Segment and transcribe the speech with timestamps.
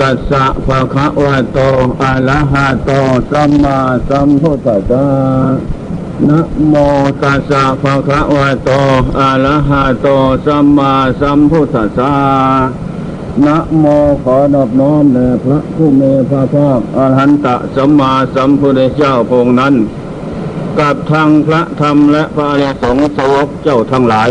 [0.00, 1.58] ตัสสะภะคะวะโต
[2.02, 2.90] อะระหะโต
[3.30, 5.06] สัมมาสัมพุทธัสสะ
[6.28, 6.74] นะโม
[7.22, 8.70] ตัสสะภะคะวะโต
[9.18, 10.08] อะระหะโต
[10.46, 12.12] สัมมาสัมพุทธัสสะ
[13.44, 13.84] นะโม
[14.22, 19.74] ขอนอบน้อมแด่พระผู้มีพระภาคอรหันตสัมมาสัมพุทธเจ้าพระองค์นั้น
[20.78, 24.30] กับทางพระธรรมและพระอริยสงฆ์สาวกเจ้าทั้งหลาย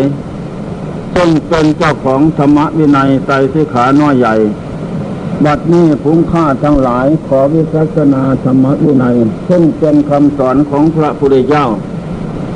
[1.16, 4.36] ซึ่งเป็นเจ้าของธรรมวินัยไตรสิขาน้อยใหญ่
[5.46, 9.16] บัดนี้ภูมิค่าทั้งหลายขอวิสัชนาธรรมวินัย
[9.50, 11.66] ซึ่งเป็นคำสอนของพระพุทธเจ้า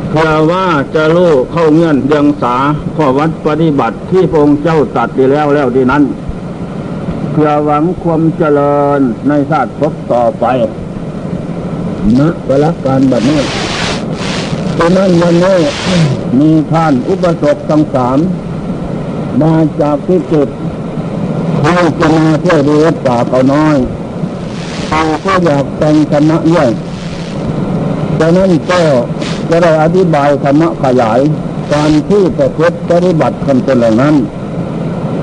[0.09, 2.55] เพื่อว่าจะรู้เข้าเงื่อนเดียงสา
[2.95, 6.03] ข้อวัดปฏิบัติที่พระองค์เจ้าตัดดีแล้วแล้วดีนั้น
[7.31, 10.45] เพื่อหวังความเจริญในชาติภพต่อไป
[12.17, 13.41] ณเวลาการบัดนี้
[14.77, 15.59] ฉะนั้นวันนี้
[16.39, 18.17] มีท่านอุปสมบททั้งสาม
[19.41, 20.49] มาจากที่จุด
[21.77, 23.77] เขาจะมาเที่ยวดูวัดป่าเขาน้อย
[24.87, 26.69] เขาก็อยากแต่งธรรมะด้วย
[28.19, 28.81] ดังนั้นก็
[29.49, 31.19] จะได้อธิบายธรรมะขยาย
[31.73, 34.15] การที่ประพฤติปฏิบัติคำเป็นเหล่านั้น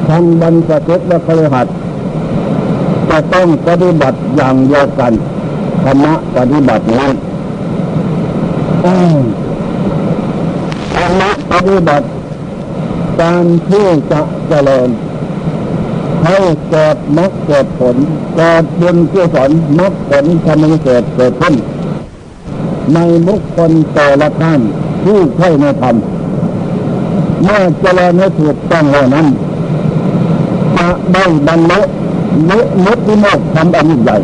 [0.09, 1.67] ทั้งบรรพชและครหัส
[3.11, 5.13] จะต้องปฏิบัติอย่างเดียวกัน
[5.85, 7.07] ธรรมะปฏิบัตินี้
[10.95, 12.07] ธรรมะปฏิบัติ
[13.21, 14.91] การที่จะเจริญ
[16.25, 16.37] ให้
[16.71, 17.97] เกิดมรรคเกิดผล
[18.37, 21.55] เกิดบุญกุศลมรรคผลทำให้เกิดเกิดขึ้น
[22.95, 24.61] ในบุคคลแต่ละท่าน
[25.05, 25.97] ที่ใช่ในธรรม
[27.43, 29.27] เมื่อเจริญให้ถูกต้องแล้วนั้น
[30.77, 31.81] จะได้บรรลุ
[32.49, 34.17] มุมุติโมกทำอันยิ่งใหญ่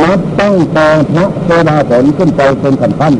[0.00, 3.14] นับตั้งแต่พระโสดาผลขึ้นไปเป็นขั้นขั้น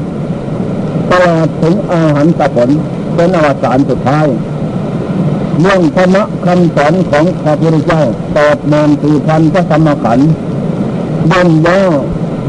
[1.11, 2.71] ตลอดถึงอาหารตะผล
[3.15, 4.27] เป็นอวสานสุดท้าย
[5.61, 8.03] เรื่องธรรมะคำสอนของพระพุทธเจ้า
[8.37, 10.31] ตอบนานสี่พันพระธรรมขันธ์
[11.31, 11.81] ย่นย่อ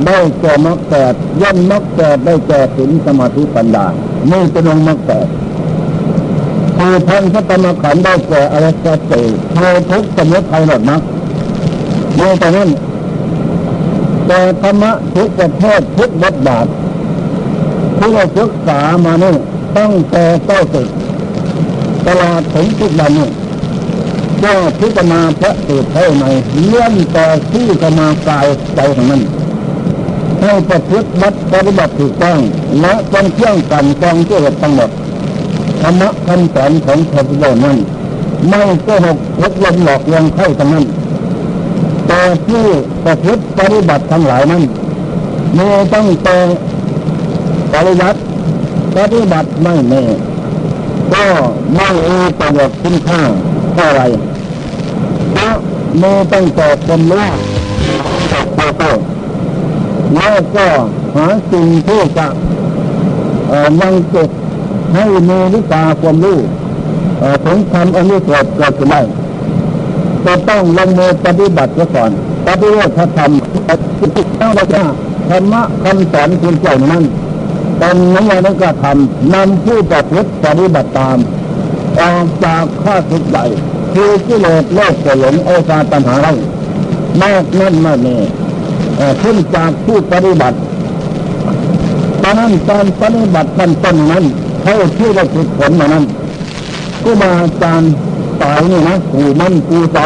[0.05, 3.85] ได้แก่มรรคแปดย่นมรรคแปดได้แก่ศีลสมาธิปัญญา
[4.31, 5.27] นี่เป็นองค์มรรคแปด
[6.77, 9.57] สี่พันพระธรรมขันธ์ได้แก่อริยสัจสี่โท
[9.89, 11.01] ทุกสมุทัยหลดมรรค
[12.17, 12.69] ในตอนนั้น
[14.27, 16.67] แต่ธรรมะทุกประเทศทุกบทบาท
[17.97, 19.33] ที่เราศึกษามานี่
[19.77, 20.89] ตั้งแต่เต้าศึก
[22.07, 23.29] ตลอดถึงทุกวันนี้
[24.43, 26.25] ก็พิจารณาพระสูตรเท่าใน
[26.67, 29.23] เลื่อนต่อที่จะมากายใจของนั้น
[30.41, 32.39] ให้ประพฤติวัดปฏิบัติถูกต้อง
[32.81, 34.89] และเป็นเครื่องกันกองที่เหตุทั้งหมด
[35.81, 37.77] ธรรมะคำสอนของพระพุทธเจ้านั้น
[38.49, 40.85] ไม่โกหกทุกลมหลอกลวงเข้าทั้งนั้น
[42.07, 42.65] แต่ที่
[43.03, 44.63] ประพฤติปฏิบัติทั้งหลายนั้น
[45.57, 46.37] มีตั้งแต่
[47.71, 48.19] ปริยัติ
[48.95, 50.03] ปฏิบัติไม่แน่
[51.13, 51.25] ก็
[51.75, 53.21] ไม่มีประโยชน์คุณค่า
[53.73, 54.01] เท่าไร
[55.31, 55.53] เพราะ
[56.01, 57.27] มีตั้งแต่ความรู้
[58.59, 58.81] ต่อไป
[60.15, 60.67] แล้วก็
[61.15, 62.27] หาสิ่งที่จะ
[63.81, 64.29] ยังเก็บ
[64.93, 66.37] ให้มีวิชาความรู้
[67.45, 69.01] ถึงทำอันนี้เกิดเกิดขึ้นได้
[70.25, 72.11] จะต้องลงมือปฏิบัติก่อน
[72.47, 73.31] ปฏิวัติธรรม
[74.39, 74.85] ต้องบอกว่า
[75.29, 77.03] ธรรมะคำสอนคุณเจ้านั้น
[77.83, 81.17] เป็นนิยามกรทำนำผู้ประพฤติปฏิบัติตาม
[82.01, 83.45] ออกจากข้าศึกใหญ่
[83.93, 86.27] คือกิเลสโลกโกหลงโอชาตัญหาไร
[87.21, 88.19] มากนั่นมากนี่
[89.21, 90.57] ขึ้นจากผู้ปฏิบัติ
[92.21, 94.25] ตอนนั้นการปฏิบัติต้นต้นนั้น
[94.61, 96.05] เขาชื่อว่าผลผลมานั้น
[97.03, 97.91] ก็มาจารย์
[98.39, 100.05] สายนี่นะกูมันกูเสา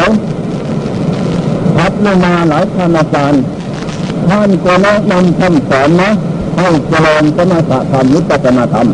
[1.76, 1.92] พัด
[2.24, 3.40] มาหลายท่านอาจารย์
[4.28, 6.10] ท่านก็แนะนำคำสอนนะ
[6.58, 8.88] ให้เจริญสมถะธรรมนิพพานธรรม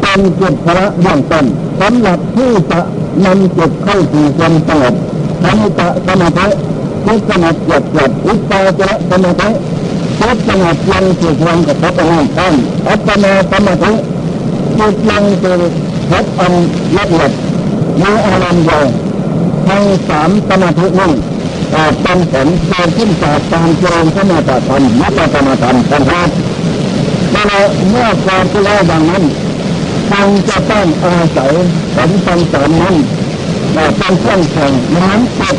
[0.00, 1.44] เป็นจุดพระเบื้องต้น
[1.80, 2.80] สำหรับผู้จะ
[3.24, 4.94] นำจิตเข้าสู่ความสงบ
[5.44, 6.46] สมถะสมาธิ
[7.04, 9.48] ทุกสงบเกิดเกิดอุปาจารสมาธิ
[10.20, 12.54] ทุกสงบยังสู่ความกับพระองค์ท่าน
[12.88, 13.92] อัปปนาสมาธิ
[14.78, 15.58] จิตยังสู่
[16.10, 16.52] พระอัน
[16.96, 17.30] ละเอียด
[18.02, 18.84] มีอารมณ์เดียว
[19.66, 21.12] ทั้งสามสมาธินี้
[22.02, 26.28] เป็นผลเกิดขึ้นจากการเจริญสมาธิธรรมมัตตธรรมธรรมนะครับ
[27.32, 27.58] เรา
[27.90, 29.24] เมื่อการที่เราดังนั้น
[30.10, 31.52] ฟังจะต้องอาศัย
[31.94, 32.96] ผลฟังสอนนั้น
[33.72, 35.56] แต่เป็นเครื่องแข่งนั้นติด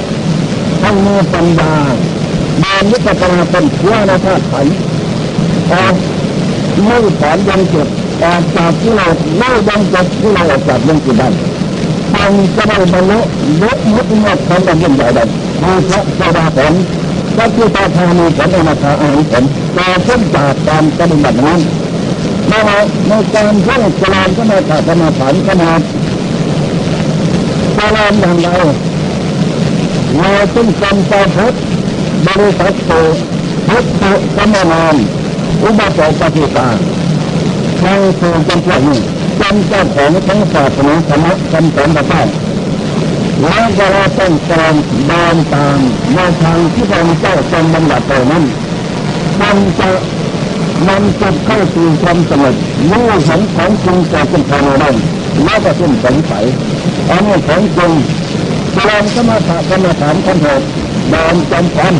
[0.82, 1.74] ทั้งมือปัญญา
[2.64, 4.68] บานวิปัสนาเป็นเพื่อในธาตุขัน
[5.72, 5.94] ออก
[6.86, 7.88] ไม่ถอนยังจ็บ
[8.24, 9.08] ออกจากที่เรา
[9.38, 11.30] ไม่ยังจ็บที่เราออกจากยังจิตได้
[12.14, 13.20] ฟังจะได้บรรลุ
[13.62, 15.24] ยกมุติมดทำกันยิ่งใหญ่ได้
[15.64, 16.74] มีพระโสดาผล
[17.42, 19.44] พระพุทธาธามีผลอนาคาอาหารผล
[19.78, 21.60] จะขึ้นจากการปฏิบัตินั้น
[22.50, 22.54] ใน
[23.08, 25.82] ในการเพื่อเจริญก็มาถาธรรมฐานขนาด
[27.76, 28.50] เจริญอย่างไร
[30.18, 31.58] เราจึงจำประพฤติ
[32.28, 32.92] บริษัทโต
[33.68, 34.04] พุทธ
[34.36, 34.96] สมนาม
[35.64, 36.70] อุบาสกปฏิตา
[37.80, 37.88] ใคร
[38.20, 39.00] คือจำพวกนี้
[39.42, 42.22] จำเจ้าของทั้งศาสนาธรรมะคำสอนพระเจ้า
[43.42, 44.74] แล้วก็เราต้องตาม
[45.08, 45.78] เดินตาม
[46.14, 48.44] แนวทางที่พระเจ้าทรงบัญญัติเอานั้น
[49.42, 49.90] มันจะ
[50.88, 52.56] มันจะเข้าสู่ความสงบ
[52.90, 54.96] รู้เห็นของจริงเกิดขึ้นภายในนั้น
[55.44, 56.46] แล้วก็สิ้นสงสัย
[57.10, 57.92] อันนี้ของจริง
[58.74, 60.62] เจริญสมถะกรรมฐานขั้นเถิด
[61.12, 61.94] เดินจำพร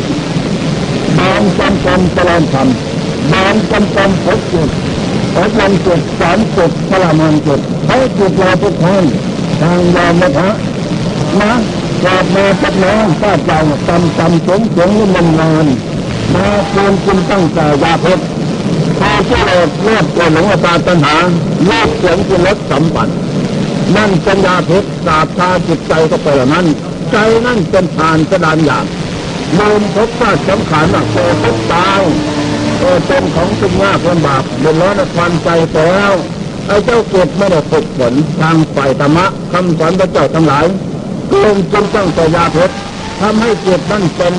[1.16, 2.68] เดินจำกรมเจริญธรรม
[3.30, 4.68] เดินจำกรมพบจุด
[5.34, 9.04] พบวันจุดสามจุดพละมันจุดให้จุดเราทุกท่าน
[9.60, 10.48] ทางยอมนะ
[11.38, 11.52] นะ
[12.00, 15.66] เกิดมาพักน้ำป้าจังตำตำสงสงลุ่มันนาน
[16.34, 18.24] มาเพียงคุณตั้งแต่ยาเพชร
[18.98, 21.16] พอที่เราเลือดหลงอาตาตัณหา
[21.64, 23.08] เลือดเสียงคุณลดสัมปัน
[23.96, 26.66] นั่นเป็นยาเพชรสาบชาจิตใจก็ไปล้วนั้น
[27.12, 27.16] ใจ
[27.46, 28.84] นั่นเป็นทานกระดานอย่าง
[29.58, 32.00] ลืมพบว่าสำคัญว่าโตพบตาย
[32.78, 36.12] เออเป็นของสุขมากคนบาปเดือดร้อนควันใจแล้ว
[36.66, 40.66] ไอ้เจ้าเกิดไม่ได้ฝึกฝนทางฝ่ายธรรมะคำสอนพระเจ้าทั้งหลาย
[41.44, 42.74] ลงจนตั้งแต่ยาเพชร
[43.20, 44.34] ทำให้เกิดนั่นเป็น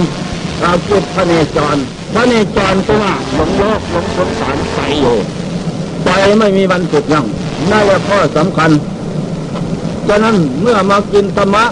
[0.63, 1.77] อาเกิดพระเนจร
[2.13, 5.17] พระเนจรก็ว่าหลงโลกหลงสงสารไปอยู่
[6.03, 6.09] ไป
[6.39, 7.25] ไม่มีวันสุดยัง
[7.71, 8.71] นั่นแหละข้อสำคัญ
[10.07, 11.65] ฉะนั้นเมื่อมากินธรรมะ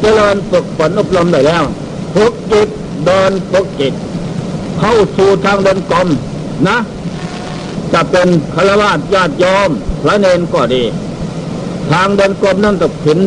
[0.00, 1.64] เจริญฝึกฝนอบรมได้แล้ว
[2.14, 2.68] ฝึกจิต
[3.06, 3.94] เดินฝึกจิต
[4.78, 6.08] เข้าสู่ทางเดินกลม
[6.68, 6.78] นะ
[7.92, 9.70] จะเป็นฆราวาสญาติโยม
[10.02, 10.82] พระเนนก็ดี
[11.92, 13.18] ทางเดินกลมนั่นตกถิน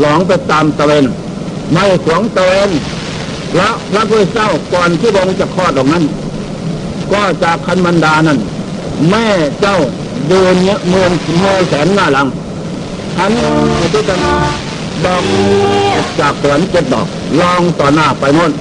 [0.00, 1.04] หลองไปตามตะเวน
[1.72, 2.70] ไม่ขวงตะเวน
[3.56, 6.04] และพระพุทธเจ้าก่อนที่องค์จะคลอดออกนั้น
[7.12, 8.38] ก็จากคันมันดานั้น
[9.10, 9.26] แม่
[9.60, 9.76] เจ้า
[10.28, 11.10] เดินเนี้ยเมือง
[11.40, 12.26] เมืองแสนหน้าหลัง
[13.16, 13.30] ทัน
[13.92, 14.16] ที่จะ
[15.04, 15.22] ดอก
[16.20, 17.06] จากสวนเจ็ดดอก
[17.40, 18.52] ลองต่อหน้าไปโน่น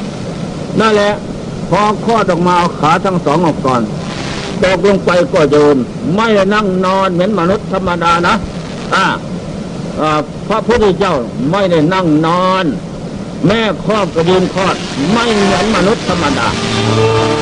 [0.79, 1.11] นั่นแหละ
[1.69, 3.81] พอคลอดออกมาเอาขาทั้งสองออกก่อน
[4.63, 5.77] ตกลงไปก็โยน
[6.15, 8.33] ไม่นั่งนอนเหมือนมนุษย์ธรรมดานะ
[8.93, 9.05] อ่า
[10.47, 11.15] พระพุทธเจ้า
[11.51, 12.65] ไม่ได้นั่งนอน
[13.47, 14.75] แม่คลอดกระยืนคลอด
[15.13, 16.47] ไม่เหมือนมนุษย์ธรรมดา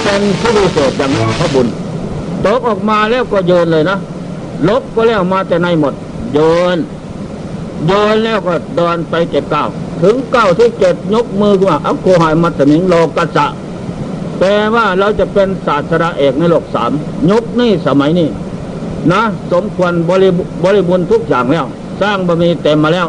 [0.03, 1.67] เป็นผู้วิเศษอย่างพระบุญ
[2.45, 3.97] ตกออกมาแล้วก็โยนเลยนะ
[4.67, 5.93] ลบก็แล้วมาแต่ในหมด
[6.33, 6.39] โย
[6.75, 6.77] น
[7.85, 9.65] โยนแล้วก็เดินไปเจ็ดเก้า
[10.03, 13.45] ถึงเก้าที่เจ็ดยกมือขึ้นมาอัคโคหายมัตมิงโลกัสสะ
[14.37, 16.91] แปลว่าเราจะเป็นศาสตราเอกในโลกสาม
[17.29, 18.27] ยุคนี้สมัยนี้
[19.11, 19.21] นะ
[19.51, 20.29] สมควรบริ
[20.63, 21.65] บริบูรณ์ทุกอย่างแล้ว
[22.01, 23.07] สร้างบะมีเต็มมาแล้ว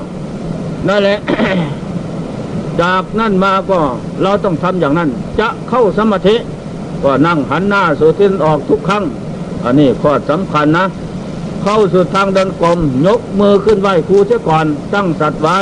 [0.88, 1.18] นั่นแหละ
[2.80, 3.80] จากนั่นมาก็
[4.22, 5.10] เราต้องทำอย่างนั้น
[5.40, 6.36] จะเข้าสมาธิ
[7.02, 9.04] ก็นั่งหันหน้าสู่ทิศออกทุกครั้ง
[9.64, 10.86] อันนี้ข้อสำคัญนะ
[11.62, 15.58] เข้าสู่ทางเดินกลมยกมือขึ้นไหวครูเสียก่อนตั้งสัตว์ไว้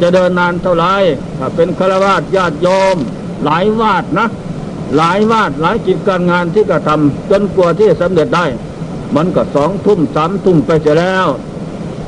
[0.00, 0.86] จะเดินนานเท่าไร
[1.38, 2.96] ถ้าเป็นฆราวาสญาติโยม
[3.44, 4.26] หลายวาดนะ
[4.96, 8.46] หลายวาดหลายกิจการงานที่กระทำจนกลัวที่สำเร็จได้
[9.16, 11.26] มันก็สองทุ่มสามทุ่มไปเสียแล้ว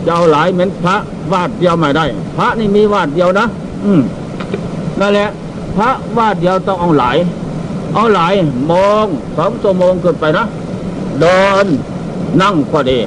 [0.07, 0.97] จะเอาหลายเหมือนพระ
[1.33, 2.05] วาดเดียวไม่ได้
[2.37, 3.47] พระนี่มีวาดเดียวนะ
[3.85, 4.01] อืม
[5.01, 5.29] นั่นแหละ
[5.77, 7.17] พระวาดเดียวต้องเอาหลาย
[7.95, 8.33] เอาหลาย
[8.71, 9.07] มอง
[9.37, 10.45] สองชั่วโมงเกินไปนะ
[11.21, 11.67] เดิน
[12.43, 12.99] นั่งพอดี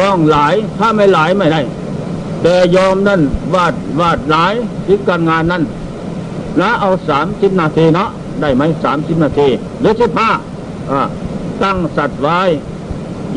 [0.00, 1.60] ต้องหลายถ้าไม่หลายไม่ได้
[2.42, 3.20] แต่ยอมนั่น
[3.54, 4.52] วาดวาดหลาย
[4.86, 5.62] ที่การงานนั่น
[6.58, 8.08] แล้วเอาสามสิบนาทีเนาะ
[8.40, 9.48] ได้ไหมสามสิบนาที
[9.80, 10.30] หรือสิบห้า
[11.62, 12.40] ตั้งสัตว์ไว้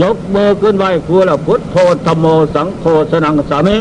[0.02, 3.78] ยกมือขึ้นไหวครูล้วพุทธโธธรรมโมสังโฆสนังสามิ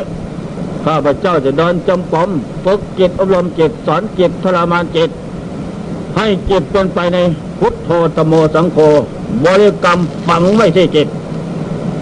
[0.85, 2.29] ข้าพเจ้าจะเดินจำปอม
[2.65, 5.11] ฝึกจิตอบรมจิตสอนจิตทรมานจิต
[6.17, 7.19] ให้จิตเป็นไปใน
[7.61, 8.79] พุทธโธธรรมโมสังโฆ
[9.45, 11.09] บริกรรมฝังไว้ที่จิต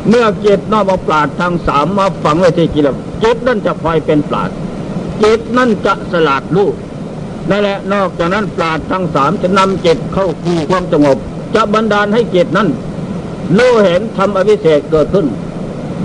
[0.09, 2.85] เมื่อจิตนอกมาปราดทางสามมาฝังไว้ที่จิต
[3.23, 4.51] จิตนั่นจะคอยเป็นปราด
[5.23, 6.75] จิตนั่นจะสลัดลูก
[7.51, 11.17] นั่นแหละนอกจากนั้นปราดทั้งสามจะนำจิตเข้าคู่ความสงบ
[11.55, 12.69] จะบันดาลให้จิตนั้น
[13.57, 15.27] รู้เห็นทำอวิเศษเกิดขึ้น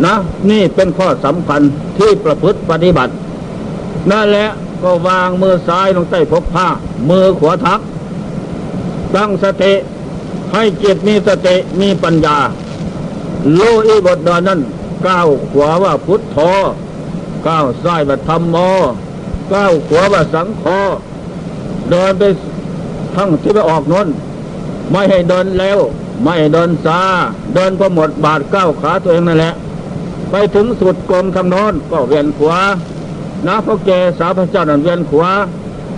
[0.05, 0.15] นะ
[0.49, 1.61] นี่เป็นข้อสำคัญ
[1.97, 3.13] ที่ประพฤติปฏิบัติ
[4.11, 4.49] นั่นแหละ
[4.83, 6.67] ก็วางมือซ้ายลงใต้พกผ้า
[7.09, 7.79] มือขวาทัก
[9.15, 9.73] ตั้งสติ
[10.53, 12.37] ให้จิตมีสติมีปัญญา
[13.57, 14.59] รู้อีบทดอนนั้น
[15.07, 16.37] ก้าวขวาว่าพุทโธ
[17.47, 18.55] ก้าวซ้ายว่าธรรมโม
[19.53, 20.63] ก้าวขวาว่าสังโฆ
[21.89, 22.23] เดินไป
[23.15, 24.07] ทั้งที่ไปออกน้น
[24.91, 25.79] ไม่ให้เดินเร็ว
[26.23, 26.99] ไม่เดินซา
[27.53, 29.53] เดินพอหมดบาดก้าขาตัวเองนั่นแหละ
[30.31, 32.59] ไปถึงสุดกลมทางโน้นก็เวียนขวา
[33.47, 35.31] นะพระเกสาพระเจ้านั่นเวียนขวา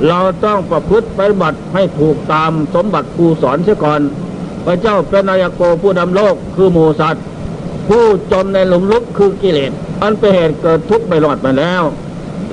[0.07, 4.01] เราต้องประพฤติปฏิบัติให้ถูกตามสมบัติครูสอนเสียก่อน
[4.65, 7.23] พระเจ้าเป็นนายโกผู้ดำโลกคือหมูสัตว์
[7.87, 9.71] ผู้จมในหลุมลึกคือกิเลส
[10.01, 11.83] อันเป็นเหตุเกิดทุกข์ไม่รอดมาแล้ว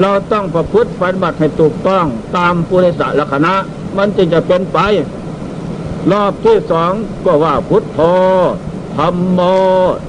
[0.00, 2.04] เราต้องประพฤติปฏิบัติให้ถูกต้อง
[2.36, 3.54] ตามปุริสลักษณะ
[3.96, 4.78] มันจึงจะเป็นไป
[6.12, 6.92] รอบที่สอง
[7.24, 8.00] ก็ว่าพุทโธ
[8.96, 9.40] ธรรมโม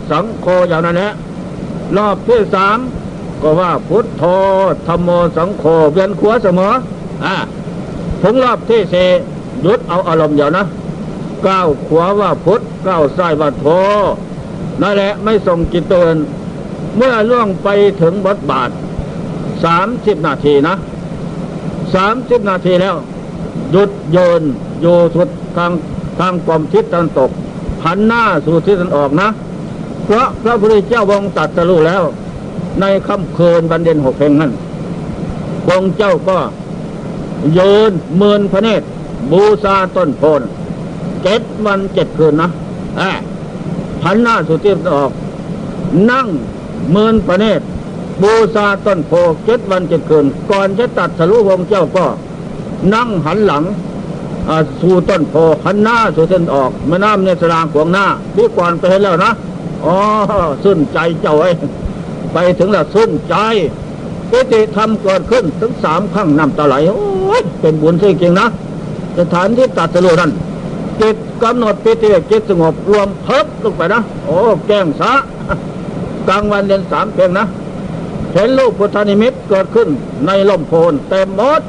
[0.10, 1.12] สังโฆอย่างนั้นแหละ
[1.98, 2.78] รอบที่สาม
[3.42, 4.24] ก็ว่าพุทโธ
[4.88, 6.74] ธรรมโมสังโฆเวียนขวเสมอ
[7.26, 7.36] อ่า
[8.22, 9.10] ถึงรอบที่สี่
[9.62, 10.66] หยุดเอาอารมณ์เดียวนะ
[11.48, 13.66] ก้าวขวาว่าพุทธก้าวซ้ายว่าโธ
[14.82, 16.16] นั่นแหละไม่ส่งจิตเตือน
[16.98, 17.68] เมื่อล่วงไป
[18.02, 18.70] ถึงบทบาท
[19.64, 20.76] สามสิบนาทีนะ
[21.96, 22.96] สามสิบนาทีแล้ว
[23.72, 24.42] หยุดโยน
[24.82, 25.72] โยสุด ทาง
[26.20, 27.30] ทางความทิศตะวันตก
[27.86, 29.30] หันหน้าสู่ทิศตะวันออกนะ
[30.06, 32.04] เพราะพระพุทธเจ้าวงตัดสรู้แล้ว
[32.82, 34.52] ในค่ำคืนบันเดนหกเพลงนั้น
[35.66, 36.38] พระองค์เจ้าก็
[37.54, 37.60] โย
[37.90, 38.86] นเมินพระเนตร
[39.32, 40.42] บูชาต้นโพน
[41.24, 42.50] เจ็ดวันเจ็ดคืนนะ
[42.98, 43.02] แอ
[44.06, 45.12] หันหน้าสู่ทิศตะวันออก
[46.12, 46.28] นั่ง
[46.92, 47.66] เมินพระเนตร
[48.24, 49.12] บูชาต้นโพ
[49.46, 52.06] เจ็ดวันเจ็ดคืน ก่อนจะตัดสรู้พระองค์เจ้าก็
[52.94, 53.64] นั่งหันหลัง
[54.82, 55.36] สู่ต้นโพ
[55.66, 59.32] หันหน้าสู่เส้นออกแม่น้ำเนี่ยสรางขวางหน้าดีก่อนไปเห็นแล้วนะ
[59.86, 59.96] อ๋อ
[60.64, 61.54] สุ่นใจเจ้าไอ้ย
[62.34, 63.36] ไปถึงแล้วสุ่นใจ
[64.30, 68.48] ปิติธรรมเกิดขึ้นถึงสามครั้งน้ำตาไหลโอ้ยเป็นบุญที่จริงนะ
[69.20, 70.32] สถานที่ตัดสรุนั้น
[71.02, 74.38] จิตกำหนดปิติจิตสงบรวมเพิบลงไปนะโอ้
[74.68, 75.12] แก้งสะ
[76.28, 77.46] กลางวันเดือนสามเพียงนะ
[78.34, 79.88] เห็นลูกพุทธนิมิตเกิดขึ้น
[80.26, 81.62] ในลมโพนเต็มหมด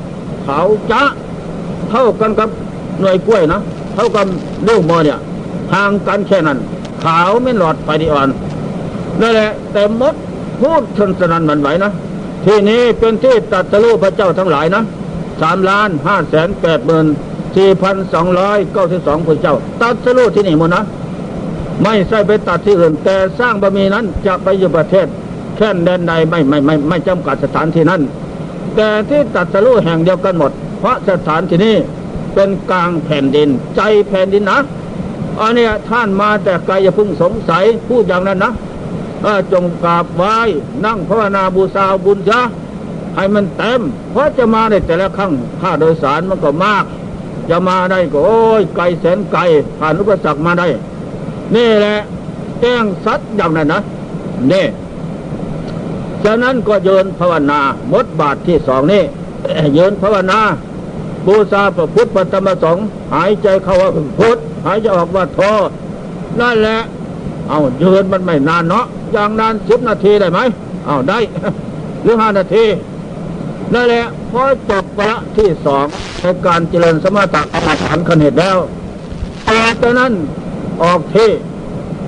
[0.45, 1.03] เขาจะ
[1.91, 2.49] เท่ากันกับ
[3.01, 3.61] หน่วยกล้วยนะ
[3.95, 4.27] เท่ากับ
[4.69, 5.19] ลูกโมอเนี่ย
[5.75, 6.59] ห่างกันแค่นั้น
[7.05, 8.29] ขาวไม่หลอดไฟดีอ่อน
[9.21, 10.15] นั่นแหละเต็มหมด
[10.61, 11.91] พูดชนสนันหมันไหวนะ
[12.45, 14.83] ที่นี้เป็นที่ตัดสรู้พระเจ้าทั้งหลายนะ
[15.41, 17.07] สามล้านห้าแสนแปดหมื่น
[17.57, 20.83] สี่พันสองร้อยเก้าสิบสองพระเจ้า ตัดสรู้ที่นี่หมดนะ
[21.83, 25.07] ไม่ใช่ไปตัดที่อื่น แต่สร้างบารมีนั้นจะไปอยู่ประเทศ
[25.57, 28.01] แค่นแดนใดไม่ไม่ไม่ไม่จำกัดสถานที่นั้น
[28.77, 30.51] แต่ที่ตัดสรู้แห่งเดียวกันหมด
[30.81, 31.75] เพราะสถานที่นี้
[32.37, 34.59] เป็นกลางแผ่นดิน ใจแผ่นดินนะ
[35.41, 38.53] อันนี้ท่านมาแต่ไกลอย่าพิ่งสงสัยพูดอย่างนั้นนะ
[39.53, 40.37] จงกราบไหว้
[40.85, 42.41] นั่งภาวนาบูชาบุญซะ
[43.15, 46.85] ให้มันเต็ม เพราะจะมาในแต่ละครั้งค่าโดยสารมันก็มาก
[47.51, 49.41] จะมาได้ก็โอ้ยไกลแสนไกล
[49.79, 50.69] ผ่านอุปสรรคมาได้
[51.55, 51.97] นี่แหละ
[52.61, 53.81] แจ้งสัตย์อย่างนั้นนะ
[54.53, 54.65] นี่
[56.25, 57.61] ฉะนั้นก็เยินภาวนา
[57.93, 59.03] บทบาทที่สองนี่
[59.75, 60.39] เยินภาวนา
[61.27, 65.41] บูชาพระพุทธพระธรรมสงฆ์หายใจเข้าว่าพุทธหายใจออกว่าโท
[66.41, 66.79] นั่นแหละ
[67.49, 70.41] เอาเยินมันไม่นานเนาะอย่างนานสิบนาทีได้ไหม
[70.87, 71.19] เอาได้
[72.03, 72.65] หรือห้านาที
[73.75, 75.87] นั่นแหละพอจบวระที่สอง
[76.21, 78.57] ในการเจริญสมถะกรรมฐานขนเหตุแล้ว
[79.51, 80.13] จากนั้น
[80.83, 81.17] ออกเท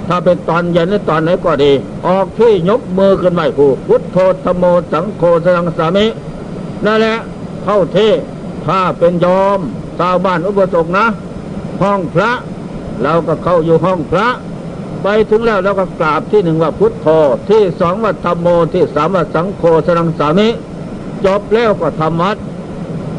[0.08, 1.72] ถ้าเป็นตอนเย็นหรือตอนไหนก็ดี
[2.06, 6.06] ออกที่ยกมือขึ้นไหวผู้พุทโธธโมสังโฆสังสามิ
[6.84, 7.16] นั่นแหละ
[7.64, 7.98] เข้าเท
[8.68, 9.60] ศถ้าเป็นยอม
[9.98, 11.06] ชาวบ้านอุปสงค์นะ
[11.82, 12.30] ห้องพระ
[13.02, 14.26] เราก็เข้าอยู่ห้องพระ
[15.02, 17.06] ไปถึงแล้วเราก็กราบที่หนึ่งว่าพุทโธ
[17.50, 20.48] ที่สองว่าธรรมโมที่สามว่าสังโฆสังสามิ
[21.24, 22.36] จบแล้วก็ทำวัด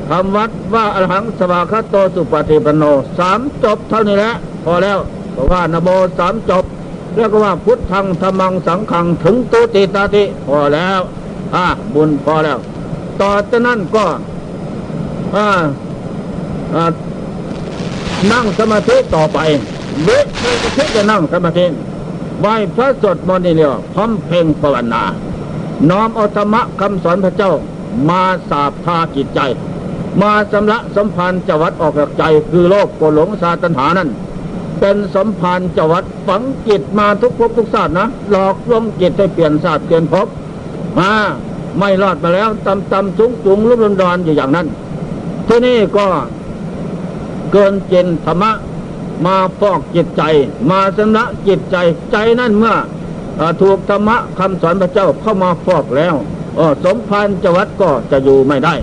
[0.10, 2.84] ทำวัดว่าอรหังสวากขาโตสุปฏิปโน
[3.18, 4.34] สามจบเท่านี้แหละ
[4.65, 4.98] พอแล้ว
[5.36, 5.89] ก็ว่านโม
[6.20, 6.63] สามจบ
[7.15, 11.00] แล้วก็ว่าพุทธังธรรมังสังขังถึงตุติตาติพอแล้ว
[11.56, 12.58] อ่าบุญพอแล้ว
[13.22, 14.06] ต่อจากนั้นก็
[18.31, 19.39] นั่งสมาธิต่อไป
[20.03, 21.65] เวทไม่คิดจะนั่งสมาธิ
[22.39, 25.03] ไหวพระสดมนต์นี่เรียวพร้อมเพลงภาวนา
[25.89, 27.51] น้อมอาธรรมะคำสอนพระเจ้า
[28.09, 29.39] มาสาบทาจิตใจ
[30.21, 34.09] มาสำละสัมพันธ์จวัดออกจากใจ คือโลกโกหลงซาตัญหานั้น
[34.79, 40.27] เป็นสัมพันธ์จวัดฝังจิตมาทุกภพทุกชาตินะ หลอกลวงจิตให้เปลี่ยนศาสตร์เปลี่ยนภพ
[41.00, 41.12] มา
[41.77, 44.67] ไม่รอดมาแล้วตำตำสูงสูงรุ่มดอนอยู่อย่างนั้น
[45.51, 46.08] ที่นี่ก็
[47.51, 48.51] เกินเจนธรรมะ
[49.25, 50.24] มาฟอกจิตใจ
[50.70, 51.77] มาสำระจิตใจ
[52.12, 52.75] ใจนั่นเมื่อ
[53.39, 56.15] อถูกธรรมะคำสอนพระเจ้าเข้ามาฟอกแล้ว
[56.56, 58.74] เออสมพันธ์จวัดก็จะอยู่ไม่ได้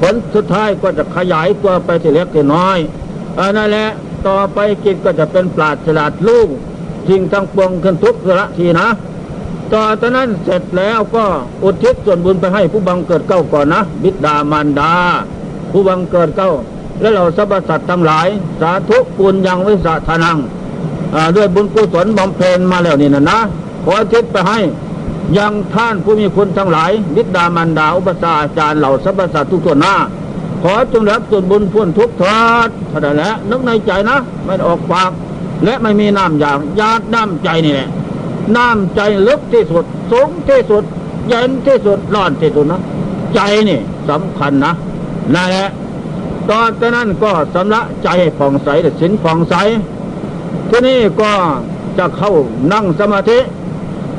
[0.00, 2.78] ผลสุดท้ายก็จะขยายตัวไปทีเล็กทีน้อย
[3.38, 3.88] อันนั่นแหละ
[4.26, 6.48] ต่อไปจิตก็จะเป็นปราดฉลาดลูก
[7.08, 8.88] ทิ้งทั้งปวงขึ้นทุกข์ละทีนะ
[9.72, 11.24] ต่อจากนั้นเสร็จแล้วก็
[11.62, 14.92] อุทิศส่วนบุญไปให้ผู้บังเกิดเก้าก่อนนะ บิดามารดา
[15.72, 16.50] ผู้บังเกิดเก้า
[17.00, 18.26] และเราสรรพสัตว์ทั้งหลาย
[18.60, 20.38] สาธุปุญยังวิสาทานัง
[21.36, 23.38] ด้วยบุญกุศลบำเพ็ญมาแล้วนี่นะนะ
[23.84, 24.58] ขออุทิศไปให้
[25.38, 29.94] ยังท่านผู้มีคุณทั้งหลายบิดามารดาอุปสาอาจารย์เหล่าสรรพสัตว์ทุกส่วนหน้า
[30.62, 35.10] ขอจงรับส่วนบุญพ้นทุกข์เถิดเท่านั้นแหละนึกในใจนะ ไม่ออกปาก
[35.64, 37.88] และไม่มีน้ำอย่างญาติน้ำใจนี่แหละ
[38.56, 40.84] น้ำใจลึกที่สุดสูงที่สุด
[41.28, 42.80] เย็นที่สุดร้อนที่สุดนะ
[43.34, 43.78] ใจนี่
[44.10, 44.72] สำคัญนะ
[45.34, 45.68] นั่นแหละ
[46.50, 48.08] ตอนตอนนั้นก็สำละใจ
[48.38, 49.54] ผ่องใสแต่สินผ่องใส
[50.68, 51.32] ที่นี่ก็
[51.98, 52.32] จะเข้า
[52.72, 53.38] นั่งสมาธิ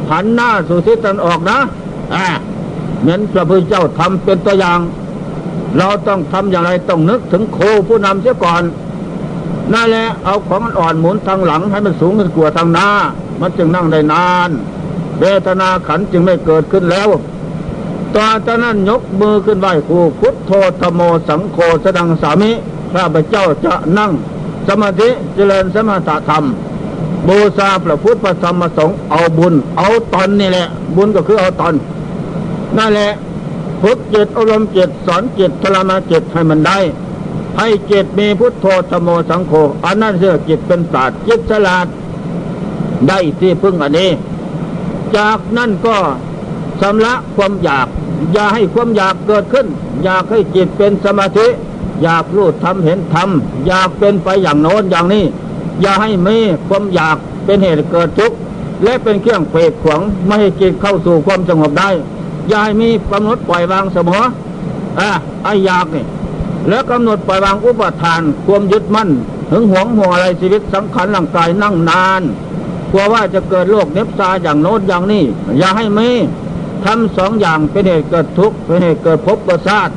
[0.10, 1.58] หันหน้าสู่ทิศตะวันออกนะ
[2.16, 2.25] อ่า
[3.01, 4.80] เหมือนพระพุทธเจ้าทำเป็นตัวอย่าง
[5.78, 8.63] เราต้องทำอย่างไรต้องนึกถึงโคผู้นำเสียก่อน
[9.74, 12.88] นั่นแหละเอาของมันอ่อนหมุนทางหลังให้มันสูงขึ้นกว่าทางหน้า
[13.42, 14.50] มันจึงนั่งได้นาน
[15.20, 17.08] เวทนาขันจึงไม่เกิดขึ้นแล้ว
[18.16, 18.18] ต
[18.51, 20.51] อนนั้นยกมือขึ้นไหวครูพุทโธ
[20.82, 22.51] ธโมสังโฆสดังสามิ
[22.94, 24.12] ข้าพเจ้าจะนั่ง
[24.68, 26.44] สมาธิเจริญสมถะธรรม
[27.28, 31.74] บูชาพระพุทธพระธรรมพระสงฆ์เอาบุญ เอาตอนนี่แหละ บุญก็คือเอาตอน
[32.78, 33.12] นั่นแหละ
[33.82, 36.78] ฝึกจิตอารมณ์จิตสอนจิตทรมานจิตให้มันได้
[37.58, 39.54] ให้จิตมีพุทโธธโมสังโฆ
[39.86, 41.88] อันนั้นเสื่อจิตเป็นศาสตร์จิตฉลาด
[43.08, 44.10] ได้ที่พึ่งอันนี้
[45.16, 45.98] จากนั้นก็
[46.82, 47.88] สำละความอยาก
[48.34, 49.68] อย่าให้ความอยากเกิดขึ้น
[50.04, 51.48] อยากให้จิตเป็นสมาธิ
[52.04, 55.26] อยากรู้ทำเห็นทำอยากเป็นไปอย่างโน้นอย่างนี้
[55.82, 58.38] อย่าให้มีความอยากเป็นเหตุเกิดทุกข์
[58.84, 61.90] และเป็นเครื่องเปรตขวางไม่ให้จิตเข้าสู่ความสงบได้
[62.48, 64.24] อย่าให้มีกำหนดปล่อยวางเสมอ
[65.00, 65.12] อะ
[65.44, 66.06] ไอ้อยากนี่
[66.70, 69.10] แล้วกำหนดปล่อยวางอุปทาน ความยึดมั่น
[69.52, 72.22] ถึงหวงห่วงอะไรชีวิตสังขารร่างกายนั่งนาน
[72.92, 75.24] กลัวว่าจะเกิดโรคเนบซาอย่างโน้นอย่างนี้
[75.58, 76.10] อย่าให้มี
[76.86, 79.90] ทำสองอย่างเป็นเหตุเกิดทุกข์เป็นเหตุเกิดภพประสาท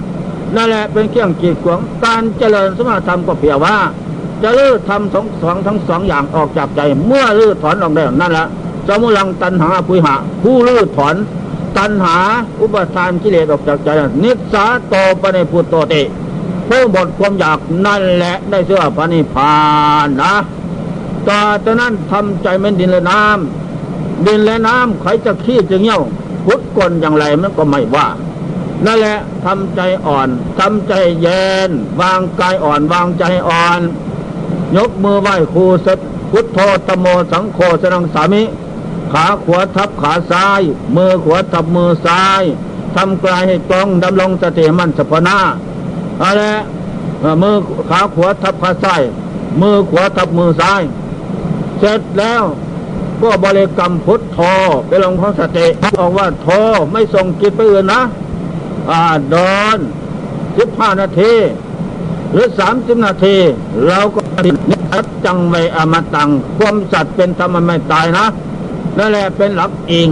[0.57, 3.77] นั่นแหละเป็นเครื่องกีดขวางการเจริญสมาธรรมก็เพียงว่า
[4.43, 8.47] จะลื้อทำสองสองทั้งสองอย่างออกจากใจ เมื่อลื้อถอนออกได้นั่นแหละ
[8.89, 11.17] สมุลังตันหาปุยหะ ผู้ลื้อถอน
[11.79, 12.17] ตันหา
[12.61, 13.89] อุปทานกิเลสออกจากใจ
[14.23, 16.03] นิสสาโตปในพุตโตติ
[16.69, 19.55] ผู้หมดความอยากนั่นแหละได้เสื้อพระนิพพา
[20.07, 20.35] นนะ
[21.29, 26.03] ต่อจากนั้นทำใจเป็นดินและน้ำดินและน้ำใครจะขี้จะเงี้ยว
[26.45, 28.09] พุทธกลอย่างไรมันก็ไม่ว่า
[28.87, 31.71] นั่นแหละทำใจอ่อนทำใจเย็น
[32.01, 33.81] วางกายอ่อนวางใจอ่อน
[34.77, 35.89] ยกมือไหว้ครูส
[36.31, 38.43] พุทโธตโมสังโฆสนังสามิ
[39.13, 40.61] ขาขวาทับขาซ้าย
[40.97, 42.43] มือขวาทับมือซ้าย
[42.97, 45.39] ทำกายให้ตรงดำรงสติมั่นสพนา
[46.23, 46.43] อะไร
[47.43, 47.57] มือ
[47.91, 49.03] ขาขวาทับขาซ้าย
[49.61, 50.83] มือขวาทับมือซ้าย
[51.79, 52.43] เสร็จแล้ว
[53.23, 54.39] ก็บริกรรมพุทโธ
[54.87, 55.67] ไปลงของสติ
[55.99, 56.49] บอกว่าโธ
[56.93, 58.03] ไม่ส่งจิตไปอื่นนะ
[58.91, 59.01] อ่า
[59.35, 59.79] ดอน
[60.59, 61.33] สิบห้านาที
[62.33, 63.37] หรือสามสิบนาที
[63.87, 64.51] เราก็นิ
[64.91, 68.27] สัจจังไม่อมตัง ความสัตว์เป็นธรรมไม่ตายนะ
[68.99, 70.09] นั่นแหละเป็นหลักอิง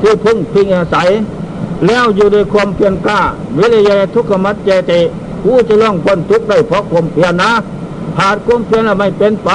[0.00, 1.08] ที่พึ่งพิงอาศัย
[1.86, 3.20] แล้วอยู่ด้วยความเพียรกล้า
[3.58, 5.00] วิริยะทุกขมัดเจติ
[5.42, 7.50] ผู้จะล่องพ้นทุกข์ได้เพราะความเพียรนะ
[8.18, 9.50] ขาดความเพียรไม่เป็นไป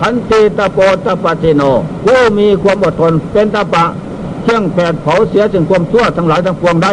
[0.00, 1.62] พันติตะโปตะปะติโน
[2.04, 3.84] ผู้มีความอดทนเป็นตะปะ
[4.42, 6.92] เที่ยงแผดเผาเสียถึงความชั่วทั้งหลายทั้งปวงได้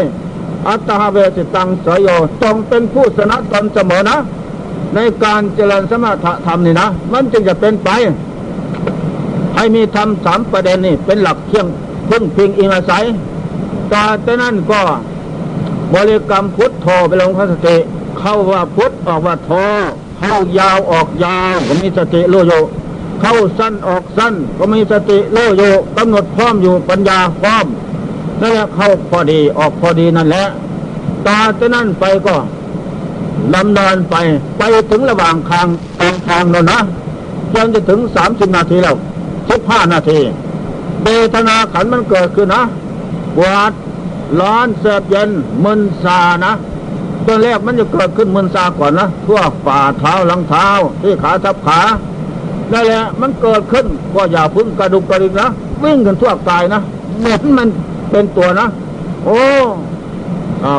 [0.67, 2.07] อัตตาเวสิตังสยโย
[2.43, 4.17] ต้องเป็นผู้ชนะตนเสมอนะ
[4.95, 7.89] ในการเจริญสมถะธรรมนี่นะ มันจึงจะเป็นไป
[9.55, 11.67] ให้มีธรรมสามประเด็นนี่เป็นหลักเที่ยง
[12.09, 13.03] พึ่งพิงอิงอาศัย
[13.93, 14.81] ต่อจากนั้นก็
[15.93, 17.77] บริกรรมพุทโธไปลงพระสติ
[18.19, 19.51] เข้าว่าพุทออกว่าโธ
[20.19, 22.63] เข้ายาวออกยาวก็มีสติรู้อยู่
[23.21, 27.65] เข้าสั้นออกสั้น ก็มีสติรู้อยู่กำหนดพร้อมอยู่ปัญญาพร้อม
[28.41, 30.45] นั่นแหละเข้าพอดีออกพอดีนั่นแหละ
[31.27, 32.35] ต่อจากนั้นไปก็
[33.55, 34.15] ดำเนินไป
[34.57, 35.67] ไปถึงระหว่างทาง
[35.99, 36.79] ทางทางแล้วนะ
[37.55, 38.95] ยังจะถึงสามสิบนาทีแล้ว
[39.49, 40.19] สิบห้านาที
[41.01, 42.63] เบทนาขันมันเกิดขึ้นนะ
[43.37, 43.71] ปวด
[44.39, 45.29] ร้อนเสบเย็น
[45.63, 46.53] มึนซานะ
[47.25, 50.67] ตอนแรกมันจะเกิดขึ้นมึนซาก่อนนะทั่วฝ่าเท้าหลังเท้า
[51.01, 51.79] ที่ขาทับขา
[52.73, 55.49] นั่นแหละมันเกิดขึ้นก็อย่าพึ่งกระดุกกระดิกนะ
[55.83, 56.81] วิ่งกันทั่วกายนะ
[57.19, 57.67] เหมือนมัน
[58.11, 58.67] เป็นตัวนะ
[59.25, 59.39] โอ้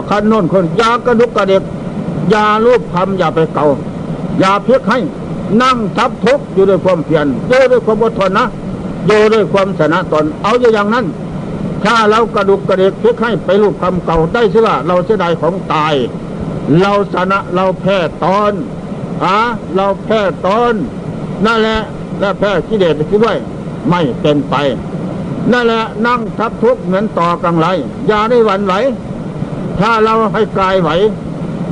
[0.09, 1.63] ขันนนคนยากระดุกกระเดิก
[2.33, 3.67] ยาลูบคำอย่าไปเกา
[4.39, 4.99] อย่าเพียกให้
[5.63, 8.47] นั่งทับทุกอยู่ด้วยความเพียรอยู่ด้วยความอดทนนะ
[9.07, 11.07] อยู่ด้วยความชนะตนเอาอย่างนั้น
[11.85, 15.95] ถ้าเรากระดุกกระเดิกเพียกให้ไปลูบคำเก่าได้ใช่ว่าเราเสียดายของตาย
[16.81, 18.53] เราชนะเราแพ้ตอน
[19.25, 19.39] อะ
[19.75, 20.75] เราแพ้ตอน
[21.45, 21.79] นั่นแหละ
[22.21, 23.37] และแพ้กิเลสไปด้วย
[23.91, 24.55] ไม่เป็นไป
[25.53, 27.67] นั่นแหละนั่งทับทุกข์เหมือนต่อกังไร
[28.07, 28.75] อย่าได้หวั่นไหว
[29.81, 30.91] ถ้าเราให้กายไหว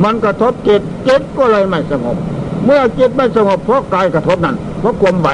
[0.02, 2.16] มันกระทบจิตจิตก็เลยไม่สงบ
[2.64, 5.28] เมื่อจิตไม่สงบเพราะกายกระทบนั่นเพราะความไหว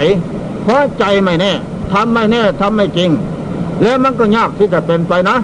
[0.65, 1.53] เพราะใจไม่แน่
[1.93, 3.11] ทำไม่แน่ทำไม่จริง
[3.83, 5.37] แล้วมันก็ยากที่จะเป็นไปนะ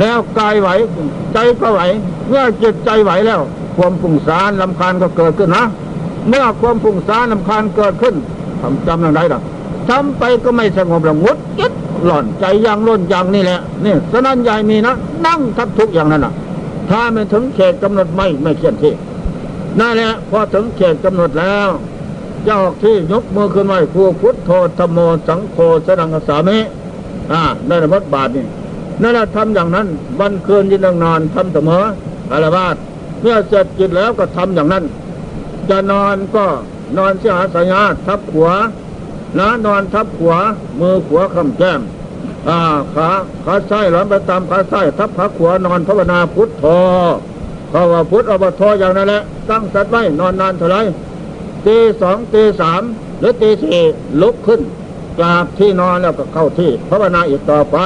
[0.00, 0.68] แล้วกายไหว
[1.32, 1.80] ใจก็ไหว
[2.28, 3.40] เมื่อจิตใจไหวแล้ว
[3.76, 5.64] ความปุ่งสารลำคาญก็เกิดขึ้นนะ
[6.28, 8.14] เมื่อความฟุ้งซ่านลำคาญเกิดขึ้น
[8.60, 9.40] ทำจำอย่างไรล่ะ
[9.88, 11.72] ทำไปก็ไม่สงบรอกงดยึด
[12.04, 14.94] หล่อนใจยังล้นอย่างนี่แหละนี่สนั่นใหญ่มีนะ
[15.26, 16.32] นั่งทับทุกอย่างนั้นน่ะ
[16.90, 18.92] ถ้าไม่ถึงเขตกำหนดไม่ไม่เคลื่อนที่
[19.80, 21.68] นั่นแหละพอถึงเขตกำหนดแล้ว
[22.44, 25.56] เจ้าที่ยกมือขึ้นไหวผู้พุทธโธธรรมโมสังโฆ
[25.86, 26.58] สนังสามิ
[27.32, 28.46] อ่าในวัดบาทนี่
[29.02, 29.86] นั่นแหละทำอย่างนั้น
[30.20, 31.82] วันคืนยินนอนทำเสมอ
[32.32, 32.76] อารวาส
[33.20, 34.84] เมื่อเสร็จจิตแล้วก็ทำอย่างนั้น
[35.70, 36.46] จะนอนก็
[36.98, 38.48] นอนเสียหาสัญญาทับหัว
[39.38, 40.34] นะนอนทับหัว
[40.80, 41.80] มือขวาคำแก้ม
[42.48, 42.58] อ่า
[42.94, 43.08] ขา
[43.44, 46.64] ขาซ้หลังไปตามขาซ้ทับขาขวานอนภาวนาพุทโธ
[47.68, 50.76] เพราว่าพุทธอบทอย่างนั้นแหละตั้งสัตว์ไว้นอนนานเท่าไร
[51.66, 52.82] ตีสองตีสาม
[53.20, 53.80] หรือตีสี่
[54.22, 54.60] ลุกขึ้น
[55.18, 57.76] กราบที่นอนแล้วก็เข้าที่ภาวนาอีกต่อไป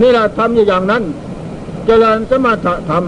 [0.00, 1.02] นี่แหละทำอย่างนั้น
[1.86, 3.04] เจริญสมถะธรรม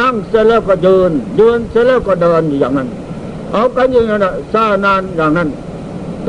[0.00, 2.88] นั่งเสร็จแล้วก็ยืนยืนเสร็จแล้วก็เดินอย่างนั้น
[3.52, 5.48] เอากันอย่างนั้นซานานอย่างนั้น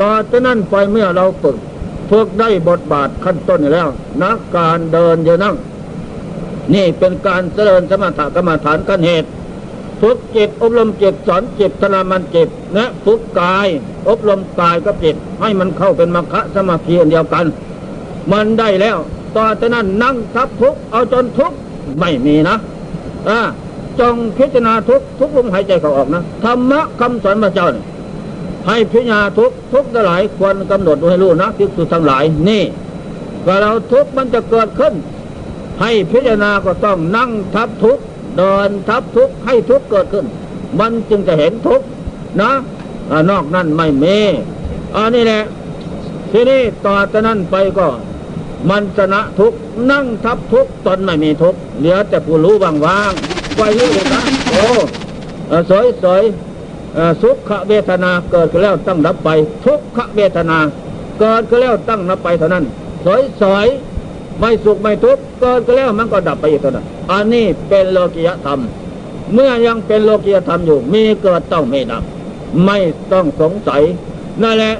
[0.00, 1.56] ต่อจากนั้นไปเมื่อเราฝึก
[2.10, 3.88] ฝึกได้บทบาทขั้นต้นแล้ว
[4.22, 5.56] นักการเดินเยนั่ง
[6.74, 9.28] นี่เป็นการเจริญสมถกรรมฐานกันเหตุ
[10.00, 13.68] ฝึกจิตอบรมจิตสอนจิตธนามันจิตนะฝึกกาย
[14.08, 17.44] อบรมกายกับจิต ให้มันเข้าเป็นมรรคสมาธิอันเดียวกัน
[18.32, 18.96] มันได้แล้ว
[19.36, 21.52] ต่อจากนั้นนั่งทับทุกเอาจนทุก
[21.98, 22.56] ไม่มีนะ
[23.28, 23.40] อ่า
[24.00, 27.84] จงพิจารณาทุกทุกลมหายใจเขาออกนะธรรมะคำสอนพระเจ้าเนี่ย
[28.66, 32.62] ให้พิจารณาทุกทุกหลายควรกำหนดให้รู้นะทิกสุทั้งหลายนี่
[33.46, 34.94] ว่าเราทุกมันจะเกิดขึ้น
[35.80, 37.98] ให้พิจารณาก็ต้องนั่งทับทุก
[38.38, 40.26] เดินทับทุกให้ทุกเกิดขึ้น
[40.80, 41.80] มันจึงจะเห็นทุก
[42.40, 42.50] นะ
[43.30, 44.18] นอกนั้นไม่มี
[44.96, 45.44] อันนี้แหละ
[46.32, 47.86] ทีนี้ต่อจากนั้นไปก็
[48.70, 49.52] มันชนะทุก
[49.90, 54.66] นั่งทับทุกตนไม่มีทุกเหลือแต่ผู้รู้ว่างๆไปเรื่อยนะโอ้
[55.70, 56.22] สวยสวย
[57.22, 59.30] สุขเวทนาเกิดขึ้นแล้วตั้งรับไป
[59.64, 60.58] ทุกขเวทนา
[61.20, 62.64] เกิดขึ้นแล้วตั้งรับไปเท่านั้น
[63.04, 63.66] สวยสวย
[64.40, 68.60] ไม่สุขไม่ทุกข์เกิดขึ้นแล้วมันก็ดับไปอีกเท่านั้นอันนี้เป็นโลกิยธรรม
[69.32, 72.02] เมื่อยังเป็นโลกิยธรรมอยู่ มีเกิดต้องไม่ดับ
[72.64, 72.78] ไม่
[73.12, 73.82] ต้องสงสัย
[74.42, 74.74] นั่นแหละ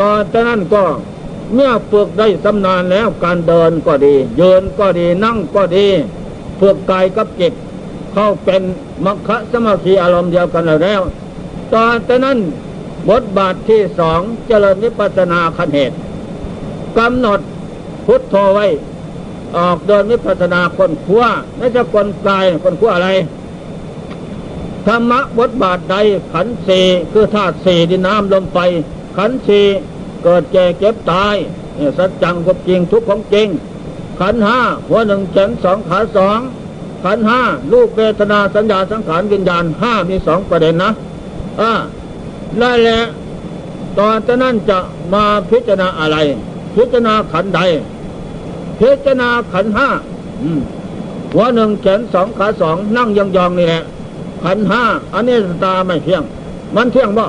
[0.00, 0.82] ตอจานั้นก็
[1.52, 5.86] เมื่อฝึกได้สำนานแล้วการเดินก็ดี ยืนก็ดีนั่งก็ดี
[6.60, 7.52] ฝึกกายกับจิต
[8.12, 8.62] เข้าเป็น
[9.04, 11.00] มรรคสมาธิอารมณ์เดียวกันแล้ว
[11.72, 12.38] ตอนนั้น
[13.10, 15.96] บทบาทที่สองเจริญวิปัสนาขันเหตุ
[16.98, 17.40] กำหนด
[18.06, 18.66] พุทโธไว้
[19.56, 21.24] ออกเดินวิปัสนาคนขั้ว
[21.58, 23.10] นั่นจะคนกายคนขั้วอะไร
[24.86, 25.96] ธรรมะบทบาทใด
[26.32, 26.80] ขันสี
[27.12, 28.58] คือธาตุสีดินน้ำลมไฟ
[29.16, 29.60] ขันสี
[30.24, 31.34] เกิดแก่เก็บตาย
[31.76, 33.48] เนี่ยสัจจังกับจริงทุกของจริง
[34.20, 34.58] ขันห้า
[34.88, 36.38] หัวหนึ่งแขนสองขาสอง
[37.04, 37.40] ขันห้า
[37.72, 40.90] ลูกเวทนาสัญญาสังขารวิญญาณห้ามีสองประเด็นนะ
[41.60, 41.72] อ่า
[42.60, 43.00] นั่นแหละ
[43.98, 44.78] ตอนจากนั้นจะ
[45.14, 46.16] มาพิจารณาอะไร
[46.76, 47.60] พิจารณาขันใด
[48.80, 49.88] พิจารณาขันห้า
[51.34, 53.82] หัวหนึ่งแขนสองขาสองนั่งยองๆนี่แหละ
[54.44, 54.82] ขันห้า
[55.14, 56.22] อันนี้ตาไม่เที่ยง
[56.76, 57.26] มันเที่ยงบ่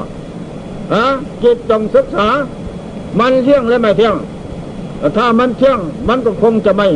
[0.94, 1.06] ฮะ
[1.44, 2.28] จิตจงศึกษา
[3.20, 4.16] มันเที่ยงและไม่เที่ยง
[5.18, 6.88] ถ้ามันเที่ยงมันก็คงจะไม่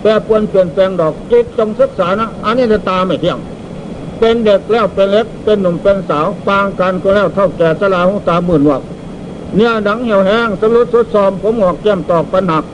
[0.00, 3.38] แปรปวนเปลี่ยนแปลงดอกจิตจงศึกษานะอันนี้ตาไม่เที่ยง
[4.18, 8.82] เป็นเด็กแล้วเป็นเล็กเป็นหนุ่มเป็นสาวปางกันก็แล้วเท่าแก่สลาหูตาหมื่นวัก
[9.56, 12.64] เนี่ยหนังเหี่ยวแห้งสรุดสุดซอมผมหอกแก้มตอกปัญหัก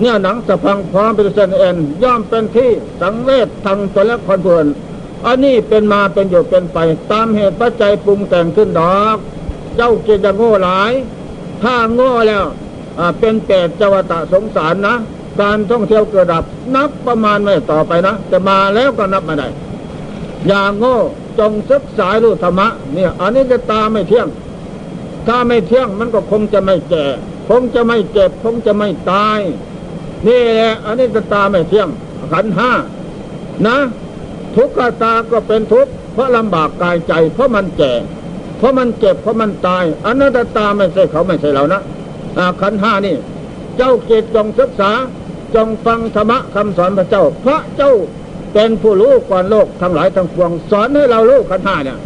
[0.00, 4.66] เนี่ยหนังสะพังพร้อมเป็นเส้นเอ็นย่อมเป็นที่สังเวชทางตัวและคอนเพลิน
[5.26, 6.78] อันนี้เป็นมาเป็นอยู่เป็นไป
[7.12, 9.16] ตามเหตุปัจจัยปรุงแต่งขึ้นดอก
[9.76, 10.92] เจ้าจิตจะโง่หลาย
[11.62, 12.44] ถ้าโง่แล้ว
[13.20, 14.94] เป็นแปดจวตะสงสารนะ
[15.40, 16.44] การท่องเที่ยวเกิดดับ
[16.74, 19.48] นับประมาณไม่ต่อไปนะจะมาแล้วก็นับไม่ได้
[20.46, 20.96] อย่างโง่
[21.38, 24.28] จงศึกษารู้ธรรมะเนี่ยอันนี้จะตาไม่เที่ยง
[25.26, 27.06] ถ้าไม่เที่ยงมันก็คงจะไม่แก่
[27.48, 29.38] คงจะไม่เจ็บคงจะไม่ตาย
[30.26, 31.88] นี่แหละอันนี้จะตาไม่เที่ยง
[32.32, 32.72] ขันห้า
[33.66, 33.78] นะ
[34.56, 37.92] ทุกขตาก็เป็นทุกข์เพราะลำบากกายใจเพราะมันแก่
[38.62, 41.80] เพราะมันเจ็บเพราะมันตายอันนั้นตาไม่ใช่เขาไม่ใช่เรานะ
[42.60, 43.16] ขันห้านี่
[43.76, 44.90] เจ้าเกตจงศึกษา
[45.54, 47.92] จงฟังธรรมะคำสอนพระเจ้า พระเจ้า
[48.52, 51.98] เป็นผู้รู้ก่อนโลกทั้งหลายทั้งปวง สอนให้เรารู้ขันห้าเนี่ย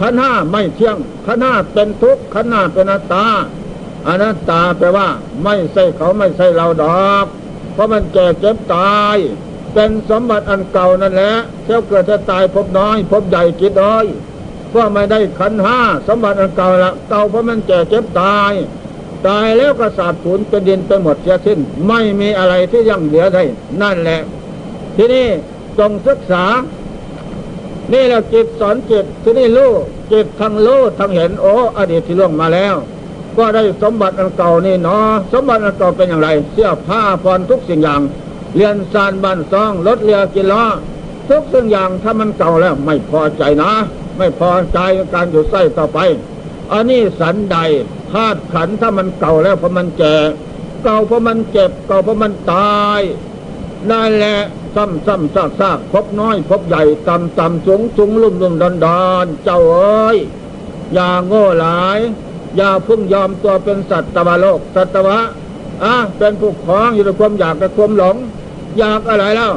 [0.00, 3.26] ขันห้าไม่เที่ยงขันห้าเป็นทุกข์ขันห้าเป็นอนัตตา
[4.08, 5.08] อนัตตาแปลว่า
[5.44, 7.26] ไม่ใช่เขาไม่ใช่เราดอก
[7.72, 9.16] เพราะมันแก่เจ็บตาย
[9.74, 11.32] เป็นสมบัติอันเก่านั่นแหละ
[11.64, 14.04] เที่ยวเกิดจะตายพบน้อย พบใหญ่กิดน้อย
[14.72, 18.52] เพราไม่ได้ขันห้าสมบัติอันเก่าละเก่าเพราะมันแก่เจ็บตาย
[19.28, 21.58] ตายแล้วก็สาดผุนเป็นดินไปหมดเสียสิ้น
[21.88, 23.42] ไม่มีอะไรที่ยังเหลือได้
[23.82, 24.20] นั่นแหละ
[24.96, 25.26] ที่นี่
[25.78, 26.44] จงศึกษา
[27.92, 29.72] นี่แหละจิตสอนจิตที่นี่รู้
[30.12, 32.74] จิตทั้งรู้ทั้งเห็นโอ้อดีตที่ล่วงมาแล้ว
[33.38, 38.00] ก็ได้สมบัติอันเก่านี่เนาะสมบัติอันเก่าเป็นอย่างไร เสื้อผ้าผ่อนทุกสิ่งอย่าง
[38.56, 40.64] เรียนสารบ้านซองรถเรือกินล้อ
[41.30, 43.72] ทุกสิ่งอย่างถ้ามันเก่าแล้วไม่พอใจนะ
[44.18, 45.98] ไม่พอใจกับการอยู่ไส้ต่อไป
[46.72, 47.56] อันนี้สันใด
[48.12, 50.16] ธาตุขันถ้ามันเก่าแล้วเพราะมันแก่
[50.84, 53.00] เก่าเพราะมันเจ็บเก่าเพราะมันตาย
[53.90, 54.38] นั่นแหละ
[54.74, 60.16] ซ้ำซ้ำซากซากพบน้อยพบใหญ่ต่ำต่ำสูงสูงลุ่มลุ่มดอนดอนเจ้าเอ้ย
[60.94, 61.98] อย่าโง่หลาย
[62.56, 65.18] อย่าพึ่งยอมตัวเป็นสัตว์โลกสัตวะ
[65.84, 68.16] อะเป็นผู้ครองอยู่ในความอยากกับความหลง
[68.78, 69.52] อยากอะไรแล้ว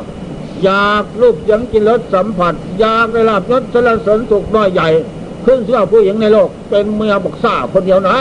[0.65, 4.89] อยากรูปเสียังกินรสสัมผัส อยากได้รับรสสรรเสริญสุขน้อยใหญ่
[5.45, 8.17] ขึ้นเสื้อผู้หญิงในโลก เป็นเมียบกซ่าคนเดียวนะ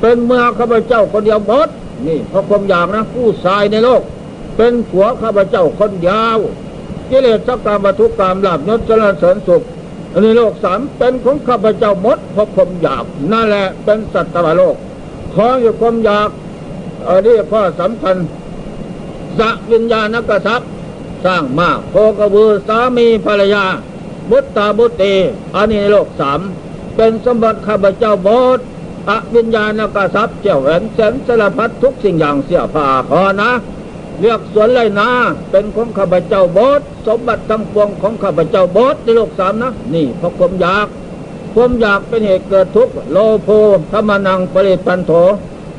[0.00, 1.68] เป็นเมียข้าพเจ้าคนเดียวหมด
[2.06, 4.02] นี่เพราะความอยากนะผู้ชายในโลก
[4.56, 6.38] เป็นผัวข้าพเจ้าคนเดียว
[7.10, 9.62] กิเลสสักกรรมวัตถุกรรมลาบยศสรรเสริญสุข
[10.22, 14.76] ในโลกสามเป็นของข้าพเจ้าหมดเพราะความอยากนั่นแหละเป็นสัตว์โลก
[15.34, 16.28] ขออยู่ความอยาก
[17.06, 18.16] อันนี้ข้อสำคัญ
[19.38, 19.40] ส
[19.72, 20.70] วิญญาณกษัตริย์
[21.24, 23.64] สร้างมากโคกระบือสามีภรรยา
[24.30, 25.14] บุตรตาบุตรี
[25.54, 26.40] อันนี้ในโลกสาม
[26.96, 28.58] เป็นสมบัติข้าพเจ้าหมด
[29.08, 33.50] อวิญญาณกษัตริย์เจ้าแหวนแสนสารพัดทุกสิ่งอย่างเสียผ้าพอนะ
[34.20, 35.08] เรียกสวนไรนา
[35.50, 40.86] เป็นของข้าพเจ้าบสสมบัติทั้งปวงของข้าพเจ้าบสในโลกสามนะ นี่เพราะความอยาก
[41.54, 43.48] ความอยากเป็นเหตุเกิดทุกข์โลโภ
[43.92, 45.12] ธรรมนังปริปันโถ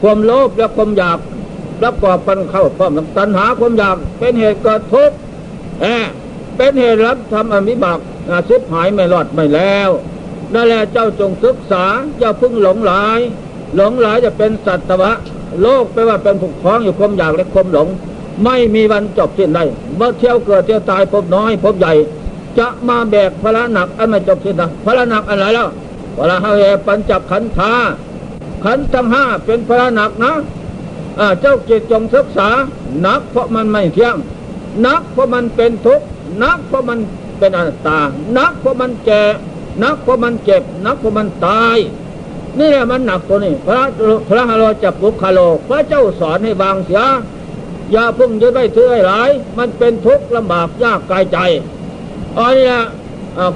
[0.01, 1.17] ความโลภและความอยาก
[1.79, 5.15] ประกอบกันเข้าพร้อมตัณหาความอยากเป็นเหตุเกิดทุกข์
[6.57, 9.89] เป็นเหตุรับทำอมิบากอาชิบหายไม่รอดไม่แล้ว
[10.53, 11.85] นั่นแหละเจ้าจงศึกษา
[12.19, 13.19] อย่าพึ่งหลงหลาย
[13.75, 15.11] หลงหลายจะเป็นสัตวะ
[15.61, 17.87] โลกแปว่าเป็นผูกคล้องอยู่ความอยากและความหลง
[18.43, 19.63] ไม่มีวันจบสิ้นได้
[19.95, 21.93] เมื่อเที่ยวเกิดเที่ยวตายพบน้อยพบใหญ่
[22.59, 25.67] จะมาแบกพระหนักอันไม่จบสิ้นนะพระหนักอะไรแล้ว
[26.17, 27.73] พระหาเอปัญจขันธา
[28.63, 30.33] ขันธ์ทั้งห้าเป็นพระหนักนะ
[31.41, 32.49] เจ้าจิตจงศึกษา
[33.01, 34.15] หนักเพราะมันไม่เที่ยง
[34.85, 36.05] นักเพราะมันเป็นทุกข์
[36.43, 36.99] นักเพราะมัน
[37.39, 37.99] เป็นอนัตตา
[38.37, 39.23] นักเพราะมันแก่
[39.83, 41.77] นักเพราะมันเจ็บ นักเพราะมันตาย
[42.59, 43.81] นี่แหละมันหนักตัวนี้ พระ
[44.29, 47.03] พระฮาโลจับปุคาโล พระเจ้าสอนให้วางเสีย
[47.91, 51.37] อย่าพึ่งยึดไว้ถือให้หลาย มันเป็นทุกข์ลำบากยากกายใจ
[52.37, 52.81] อันนี้ละ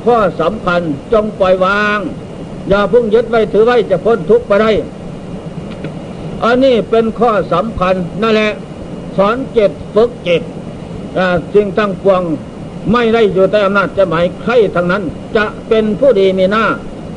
[0.06, 0.82] ข้อสำคัญ
[1.14, 2.00] จงปล่อยวาง
[2.70, 4.72] อย่าพึ่งยึดไว้ถือไว้จะพ้นทุกข์ไปได้
[6.44, 8.52] อันนี้เป็นข้อสำคัญนั่นแหละ
[9.18, 10.42] สอนเจ็ดฝึกเจ็ด
[11.54, 12.22] สิ่งทั้งปวง
[12.94, 15.04] ไม่ได้อยู่ใต้อำนาจจะหมายใครทั้งนั้น
[15.38, 16.66] จะเป็นผู้ดีมีหน้า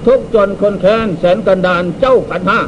[0.06, 2.60] ทุกจนคนแค้นแสนกันดานเจ้าขันห้า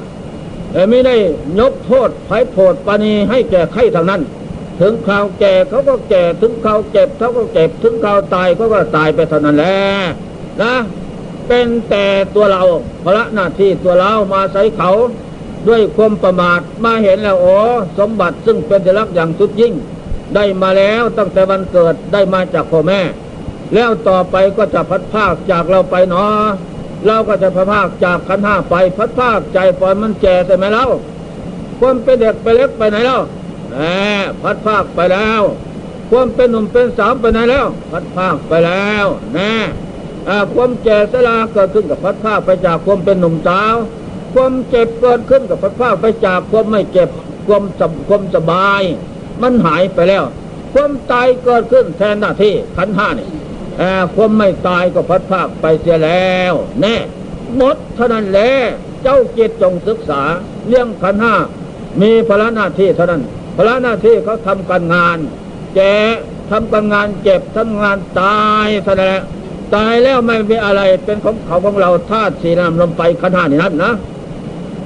[0.72, 1.16] แต่ไม่ได้
[1.58, 4.22] ยกโทษไผ่โผดปานีให้แก่ใครทั้งนั้น
[4.80, 9.78] ถึงข่าวแก่เขาก็แก่ถึงข่าวเจ็บเขาก็เจ็บถึงข่าวตายเขาก็ตายไปเท่านั้นแหละ
[10.62, 10.74] นะ
[11.48, 12.62] เป็นแต่ตัวเรา
[13.04, 14.90] พระหน้าที่ตัวเรามาใส่เขา
[15.68, 17.56] ด้วยความประมาทมาเห็นแล้วโอ้
[17.98, 19.72] สมบัติซึ่งเป็นที่รักอย่างสุดยิ่ง
[20.34, 23.00] ได้มาแล้วตั้งแต่วันเกิดได้มาจากพ่อแม่
[23.74, 26.46] แล้วต่อไปก็จะพัดภาคจากเราไปเนาะ
[27.06, 30.86] เราก็จะพัดภาคจากขันห้าไป พัดภาคใจปล่อยมันแก่ใช่ไหมเล่า
[31.78, 33.20] ความเป็นเด็กไปเล็กไปไหนแล้ว
[33.70, 33.78] แหม
[34.42, 35.42] พัดภาคไปแล้ว
[36.10, 39.54] ความเป็นหนุ่มเป็นสาวไปไหนแล้ว พัดภาคไปแล้วแน่
[40.28, 43.74] อ่าความแก่สลาเกิดขึ้นกับพัดภาคไปจากความเป็นหนุ่มสาว
[44.34, 47.08] ความเจ็บเกิดขึ้นกับพัดภาคไปจากความไม่เจ็บ
[47.46, 48.82] ความสบความสบาย
[49.42, 50.24] มันหายไปแล้ว
[50.72, 53.28] ความตายเกิดขึ้นแทนหน้าที่ขันห้านี่
[53.80, 56.96] อ่ความไม่ตายก็พัดภาคไปเสียแล้ว แน่
[57.56, 58.52] หมดเท่านั้นแหละ
[59.02, 60.22] เจ้าจิตจงศึกษา
[60.68, 61.34] เรื่องขันห้า
[62.02, 63.22] มีภาระหน้าที่เท่านั้น
[63.56, 65.18] ภาระหน้าที่เขาทำการงาน
[65.76, 65.94] แก่
[66.50, 69.22] ทำการงานเจ็บทำงานตายเท่านั้นแหละ
[69.74, 73.92] ตายแล้วไม่มีอะไรเป็นของเขาของเราธาตุสีน้ำลมไฟขันห้านี่นั่นนะ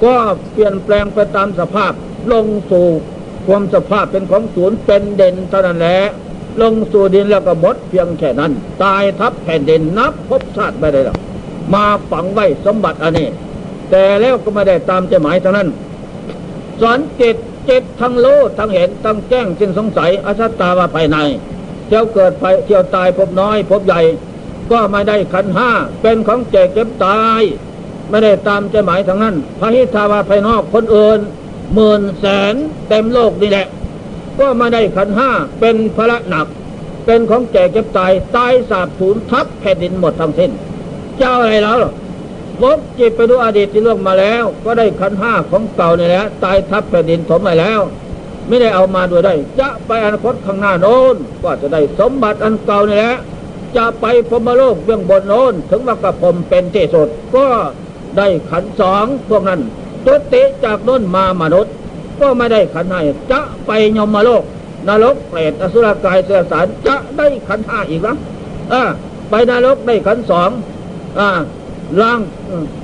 [0.04, 0.14] ก็
[0.52, 1.92] เปลี่ยนแปลงไปตามสภาพ
[2.32, 2.88] ลงสู่
[3.46, 5.98] ความสภาพเป็นของศูนย์เป็นเด่นเท่านั้นแหละ
[6.60, 8.52] ลงสู่ดินแล้วก็หมดเพียงแค่นั้น
[8.82, 11.18] ตายทับแผ่นดินนับพบชาติไปเลยหรอก
[11.74, 13.28] มาฝังไว้สมบัติอันนี้
[13.90, 15.68] แต่แล้วก็ไม่ได้ตามใจหมายเท่านั้น
[16.80, 17.36] สอนจิต
[17.68, 21.16] จิตทั้งรู้ทั้งเห็นทั้งแจ้งสิ้นสงสัยอสัตตาว่าภายใน
[21.86, 24.00] เที่ยวเกิดไปเที่ยวตายพบน้อยพบใหญ่
[24.70, 25.70] ก็ไม่ได้ขันห้า
[26.02, 27.42] เป็นของแจกเก็บตาย
[28.10, 31.18] ไม่ได้ตามใจหมายทั้งนั้นพระหิทาวาภายนอกคนอื่น
[31.74, 32.54] หมื่นแสน
[32.88, 33.66] เต็มโลกนี่แหละ
[34.38, 36.46] ก็ม่ได้ขันห้าเป็นพระหนัก
[37.06, 40.50] เป็นของแจกเก็บตายตายสาบสูญทับแผ่นดินหมดทั้งสิ้น
[41.18, 41.78] เจ้าอะไรแล้ว
[42.62, 47.80] วกจิตไปดูอดีตที่ล่วงมาแล้ว ก็ได้ขันห้าของเก่านี่แหละตายทับแผ่นดินถมไปแล้ว
[48.48, 53.16] ไม่ได้เอามาด้วยได้ จะไปอนาคตข้างหน้าโน้นก็จะได้สมบัติอันเก่านี่แหละ
[53.76, 57.46] จะไปพรมโลกเบื้องบนโน้นถึงว่ากระผมเป็นที่สุดก็
[58.16, 59.60] ได้ขันสองพวกนั้น
[60.06, 61.74] ตุติจากโน้นมามนุษย์
[62.20, 64.42] ก็ไม่ได้ขันให้จะไปยมโลก
[64.88, 68.18] นรกเปรตอสุรกายเสือสารจะได้ขันห้าอีกแล้ว
[68.72, 68.82] อ่า
[69.30, 70.50] ไปนรกได้ขันสอง
[71.18, 71.28] อ่า
[72.00, 72.20] ล่าง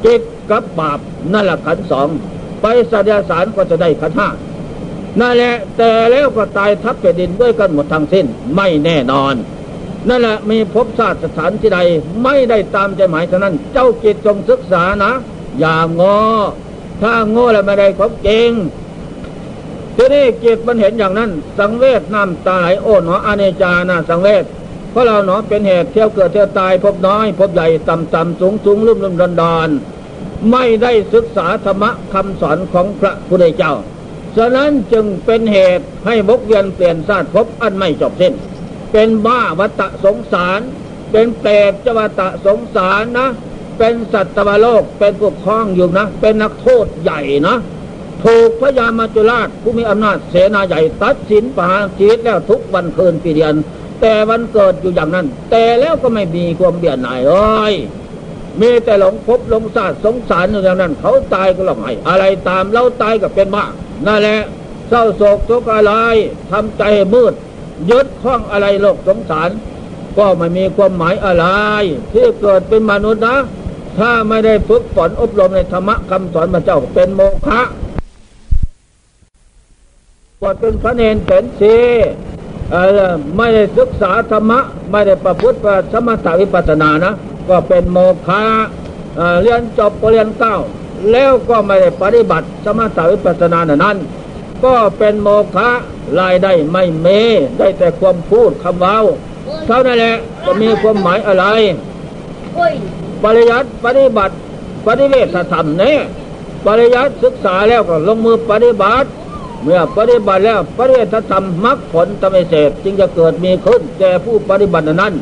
[0.05, 0.99] จิตกับบาป
[1.33, 2.09] นั่นแหละขันสอง
[2.63, 4.29] ไปสัตยสารก็จะได้ขันห้า
[5.21, 9.35] นั่นแหละแต่แล้วก็ตายทับแผ่นดินด้วยกันหมดทั้งสิ้นไม่แน่นอน
[10.09, 11.79] นั่นแหละมีภพชาสติสถานที่ใด
[12.25, 15.13] ไม่ได้ตามใจหมายเท่านั้น เจ้าจิตจงศึกษานะ
[15.61, 16.19] อย่างงอ
[17.03, 18.51] ถ้าโง่แล้วไม่ได้ของจริง
[19.97, 24.45] ทีนี้จิตมันเห็นอย่างนั้น สังเวชน้ำตาไหลโอ้หนออเนจานะสังเวช
[24.91, 29.69] เพราะเราหนอเป็นเหตุเที่ยวเกิดเที่ยวตายพบน้อย พบใหญ่ต่ำต่ำสูงสูงลุ่มลุ่มดอนดอน
[30.53, 33.75] ไม่ได้ศึกษาธรรมะคำสอนของพระพุทธเจ้า
[34.37, 38.33] ฉะนั้นจึงเป็นเหตุให้บกเวียนเปลี่ยนชาติพบอันไม่จบสิ้น
[38.93, 40.61] เป็นบ้าวัตสงสาร
[41.13, 43.29] เป็นเปรตจวัตะสงสารนะ
[43.83, 47.57] เป็นสัตวโลกเป็นพวกคล้องอยู่นะ เป็นนักโทษใหญ่นะ
[48.25, 53.55] ถูกพระยามาจุราชผู้มีอำนาจเสนาใหญ่ตัดสินประหารชีวิตแล้วทุกวันคืนปีเดือน
[54.01, 57.35] แต่วันเกิดอยู่อย่างนั้น แต่แล้วก็ไม่มีความเบียดหน่ายเล
[57.71, 57.73] ย
[58.61, 63.65] มีแต่หลงพบหลงศาสตร์สงสารอยู่อย่างนั้น เขาตายก็หลงไห้อะไรตามเราตายก็เป็นบ้า
[64.07, 64.41] นั่นแหละ
[64.89, 65.93] เศร้าโศกทุกข์อะไร
[66.51, 66.83] ทำใจ
[67.15, 67.33] มืด
[67.91, 69.51] ยึดข้องอะไรโลกสงสาร
[70.19, 71.47] ก็ไม่มีความหมายอะไร
[72.13, 73.37] ที่เกิดเป็นมนุษย์นะ
[73.99, 77.61] ถ้าไม่ได้ฝึกฝนอบรมในธรรมะคำสอนพระเจ้าเป็นโมฆะ
[80.41, 81.77] กว่าเป็นพระเนนเป็นสี
[83.37, 85.59] ไม่ได้ศึกษาธรรมะ ไม่ได้ประพฤติ
[85.93, 87.15] สมถวิปัสสนานะ
[87.49, 88.43] ก็เป็นโมฆะ
[89.43, 90.57] เรียนจบปรริญญาเก้า
[91.13, 93.97] แล้วก็ไม่ได้ปฏิบัติสมถวิปัสสนานั้น
[94.65, 95.69] ก็เป็นโมฆะ
[96.21, 97.07] รายได้ไม่เม
[97.59, 98.99] ได้แต่ความพูดคำเว้า
[99.67, 101.45] เท่านั้นแหละจะมีความหมายอะไร
[103.25, 104.35] ปริยัติปฏิบัติ
[104.87, 105.99] ปฏิเวทธรรมเนี่ย
[106.67, 109.09] ปริยัติศึกษาแล้วก็ลงมือปฏิบัติ
[109.63, 115.15] เมื่อปฏิบัติแล้วปฏิเวทธรรมมรรคผลตมเสพจึงจะเกิดมีขึ้นแก่ผู้ปฏิบัตินั้น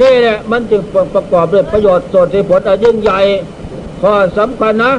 [0.00, 0.82] นี่แหละมันจึง
[1.14, 3.20] ประกอบด้วยประโยชน์ส่วนที่ผลอันยิ่งใหญ่
[4.02, 4.92] ข้อสำคัญนะ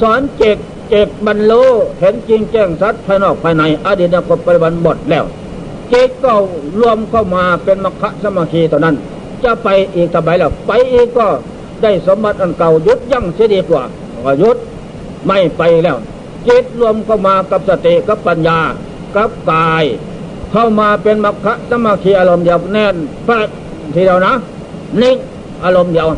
[0.00, 0.56] สอนเจก
[0.88, 1.62] เจกบรรลุ
[2.00, 5.24] เห็นจริงแจ้งชัดภายนอกภายใน อดีตอนาคตปัจจุบันหมดแล้ว
[5.88, 6.32] เจกก็
[6.80, 8.96] รวมเข้ามาเป็นมรรคสมาธิเท่านั้น
[9.44, 11.26] จะไปอีกต่อไปแล้วไปอีกก็
[11.82, 13.82] ได้สมบัติอันเก่ายุดยั่งเสียดีกว่า
[14.24, 14.56] ว่ายุด
[15.26, 15.98] ไม่ไปแล้ว
[16.46, 18.58] จิตรวมเข้ามากับสติกับปัญญา
[19.16, 19.84] กับกาย
[20.52, 23.38] เข้ามาเป็นมรรคสมาธิอารมณ์เดียวแน่นแป๊
[23.94, 24.34] ทีเดียวนะ
[25.00, 25.16] นิ่ง
[25.64, 26.08] อารมณ์เดียว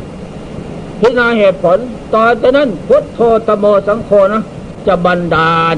[1.01, 1.79] พิจารณาเหตุผล
[2.15, 4.43] ต่อจากนั้นพุทโธตโมสังโฆนะ
[4.87, 5.77] จะบันดาล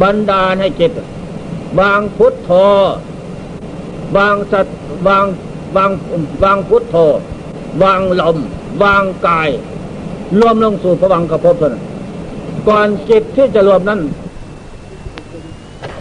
[0.00, 0.92] บันดาลให้จิต
[1.80, 2.50] วางพุทโธ
[4.16, 4.66] วางสัต
[5.08, 5.24] วาง
[5.76, 5.90] วาง
[6.44, 6.96] วางพุทโธ
[7.82, 8.38] วางลม
[8.82, 9.48] วางกาย
[10.40, 11.84] รวมลงสู่พวังกระพบเท่านั้น
[12.68, 14.00] ก่อนจิตที่จะรวมนั้น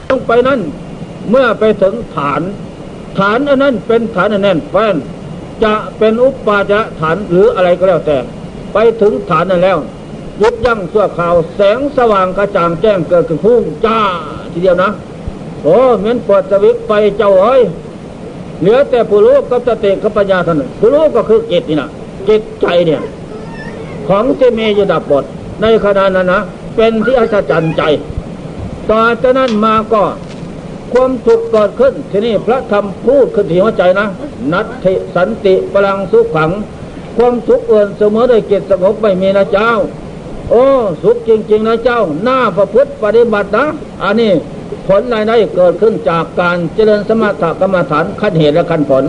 [0.10, 0.60] ต้องไปนั้น
[1.30, 2.42] เมื่อไปถึงฐาน
[3.20, 4.96] ฐานอันนั้นเป็นฐานอันแน่นแฟน
[5.64, 8.18] จะเป็นอุปปาจะฐานหรืออะไรก็แล้วแต่
[8.74, 9.78] ไปถึงฐานนั้นแล้ว
[10.42, 14.00] ยุบยั้งชั่วข่าว แสงสว่างกระจ่างแจ้งเกิดขึ้นพุ่งจ้า
[14.52, 14.92] ทีเดียวนะ
[15.64, 17.62] โอ้เหมือนเปิดสวิตไปเจ้าเอ้ย
[18.62, 21.90] เหลือแต่ผู้รู้กับสติกับปัญญาเท่านั้นผู้รู้ก็คือจิตนี่นะ
[22.30, 23.02] จิตใจเนี่ย
[24.08, 25.24] ของที่มีอยู่ดับหมด
[25.62, 26.42] ในขณะนั้นนะ
[26.76, 27.82] เป็นที่อัศจรรย์ใจ
[28.90, 30.04] ต่อจากนั้นมาก็
[30.94, 34.08] ความทุกข์เกิดขึ้น ที่นี้พระธรรมพูดขึ้นที่หัวใจนะ
[34.52, 36.52] นัตถิสันติพลังสุขขัง
[37.18, 39.72] ความทุกข์เอื่นเสมอด้วยเกียรติสงบไม่มีนะเจ้า
[40.52, 40.66] โอ้
[41.04, 43.66] สุขจริง ๆ นะเจ้า หน้าประพฤติปฏิบัตินะ
[44.04, 44.32] อันนี้
[44.88, 49.04] ผลรายได้เกิดขึ้นจากการเจริญสมถกรรมฐานขั้นเหตุและขั้นผล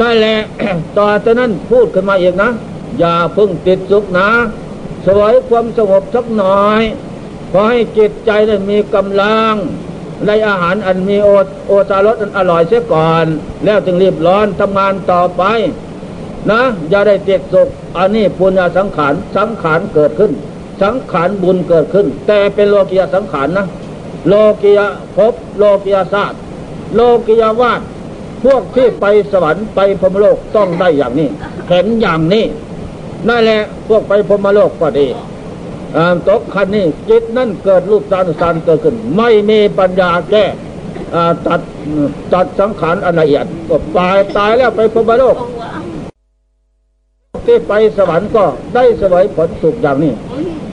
[0.00, 0.38] นั่นแหละ
[0.98, 2.50] ต่อจากนั้นพูดขึ้นมาอีกนะ
[2.98, 4.28] อย่าพึ่งติดสุขนะ
[5.06, 6.82] สวยความสงบสักหน่อย
[7.52, 9.54] ขอให้จิตใจได้มีกำลัง
[10.26, 11.28] ในอาหารอันมีโอ
[11.66, 13.26] โอตารสอันอร่อยเสียก่อน
[13.64, 15.42] แล้วจึงรีบร้อนทำงานต่อไป
[16.50, 20.32] นะ อย่าได้ติดสุขอันนี้ปุญญาสังขารสังขารเกิดขึ้น
[20.82, 23.66] สังขารบุญเกิดขึ้น แต่เป็นโลกียสังขารนะ
[24.28, 24.80] โลกีย
[25.16, 26.40] ภพโลกียศาสตร์
[26.94, 27.80] โลกียวาด
[28.44, 31.28] พวกที่ไปสวรรค์ไปพรมโลกต้องได้อย่างนี้
[31.68, 32.44] เห็นอย่างนี้
[33.28, 35.06] นั่นแหละพวกไปพรมโลกก็ดี
[36.28, 40.44] ตกคันนี้จิตนั่นเกิดรูปสารสารเกิดขึ้น ไม่มีปัญญาแก้
[41.46, 41.60] ตัด
[42.32, 45.36] ตัดสังขารอนละเอียดก็ตายตายแล้วไปพรมโลก
[47.46, 50.12] ที่ไปสวรรค์ก็ได้สวยผลสุขอย่างนี้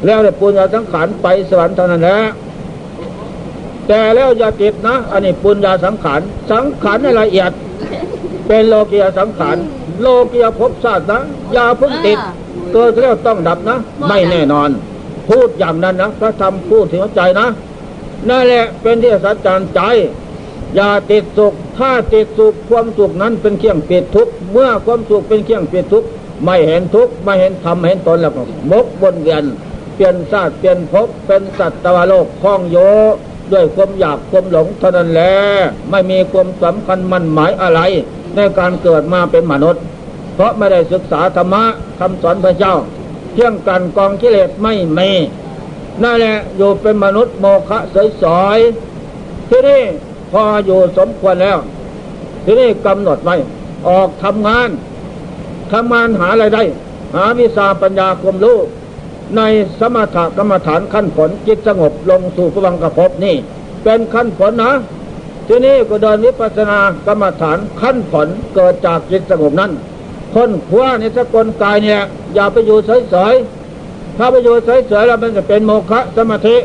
[0.06, 2.18] แล้วได้ปุญญาสังขารไปสวรรค์เท่านั้นแหละ
[3.88, 6.22] แต่แล้วอย่าติดนะ อันนี้ปุญญาสังขาร
[6.52, 7.52] สังขารในละเอียด
[8.48, 9.58] เป็นโลกียสังขาร
[10.02, 11.20] โลกียภพชาตินะ
[11.54, 12.18] อย่าพึ่งติด
[12.74, 13.78] เกิดแล้วต้องดับนะ
[14.08, 14.70] ไม่แน่นอน
[15.30, 17.48] พูดอย่างนั้นนะพระธรรมพูดถึงใจนะ
[18.30, 19.82] นั่นแหละเป็นที่สัจจารใจ
[20.76, 26.08] อย่าติดสุข ถ้าติดสุขความสุขนั้นเป็นเครื่องปิดทุกข์เมื่อความสุขเป็นเครื่องปิดทุกข์
[26.44, 29.44] ไม่เห็นทุกข์ไม่เห็นธรรมเห็นตนแล้วก็มกบนเวียน
[29.96, 32.78] เปลี่ยนชาติเปลี่ยนภพเป็นสัตว์ตวโลกคล้องโย
[33.52, 35.34] ด้วยความอยากความหลงเท่านั้นแหละ
[35.90, 37.82] ไม่มีความสำคัญมั่นหมายอะไร
[38.36, 39.84] ในการเกิดมาเป็นมนุษย์
[40.36, 41.64] เพราะไม่ได้ศึกษาธรรมะ
[42.00, 42.76] คำสอนพระเจ้า
[43.34, 45.10] เที่ยงกันกองกิเลสไม่มี
[46.04, 47.80] นั่นแหละอยู่เป็นมนุษย์โมฆะ
[48.24, 49.84] สอยๆที่นี่
[50.32, 51.58] พออยู่สมควรแล้ว
[52.46, 53.36] ที่นี่กำหนดไว้
[53.88, 54.70] ออกทำงาน
[55.72, 56.64] ทำงานหาอะไรได้
[57.16, 58.58] หาวิชาปัญญาความรู้
[59.38, 59.42] ใน
[59.80, 63.36] สมถกรรมฐานขั้นผลจิตสงบลงสู่พวังกภพนี่
[63.84, 64.74] เป็นขั้นผลนะ
[65.48, 69.72] ที่นี่ก็เดินวิปัสสนากรรมฐานขั้นผลเกิดจากจิตสงบนั้น
[70.36, 72.02] คนขว้าในสกลกายเนี่ย
[72.34, 76.58] อย่าไปอยู่เฉยๆถ้าไปอยู่เฉยๆแล้วมันจะเป็นโมฆะสมาธิ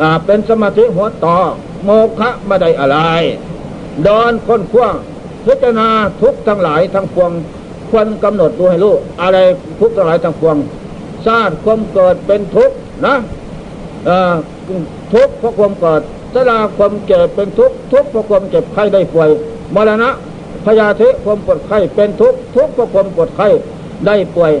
[0.00, 1.36] อ่าเป็นสมาธิหัวต่อ
[1.84, 2.98] โมฆะไม่ได้อะไร
[4.04, 4.88] เดินคนขว้า
[5.44, 5.88] พิจารณา
[6.20, 7.30] ทุกทั้งหลายทั้งปวง
[7.90, 9.36] ควรกำหนดดูให้รู้อะไร
[9.80, 10.56] ทุกทั้งหลายทั้งปวง
[11.26, 13.16] ชาติความเกิดเป็นทุกข์นะ
[15.12, 16.02] ทุกข์เพราะความเกิด
[16.34, 19.30] สลาความเจ็บเป็นทุกข์ทุกข์เพราะความเจ็บไข้ได้ป่วย
[19.74, 20.10] มรณะ
[20.64, 23.48] พยาธิความปวดไข้เป็นทุกข์ทุกข์เพราะความปวดไข้
[24.06, 24.52] ได้ป่วย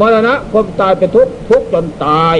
[0.00, 2.36] มรณะความตายเป็นทุกข์ทุกข์จนตาย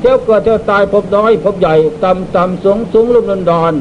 [0.00, 3.72] เที่ยวเกิดเที่ยวตายพบน้อยพบใหญ่ต่ำต่ำสูงสูงลุ่มนดอน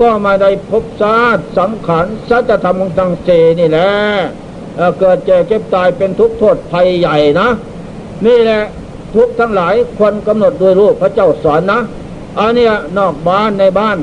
[0.00, 3.90] ก็มาได้พบชาติสังขารสัจธรรมของตังเจนี่แหละ
[4.98, 7.48] เกิดเจ็บเก็บตายเป็นทุกข์โทษภัยใหญ่นะ
[8.26, 8.62] นี่แหละ
[9.14, 11.80] ทุกทั้งหลายควรกำหนดโดยรูปพระเจ้าสอนนะ
[12.38, 12.66] อันนี้
[12.98, 13.98] นอกบ้านในบ้าน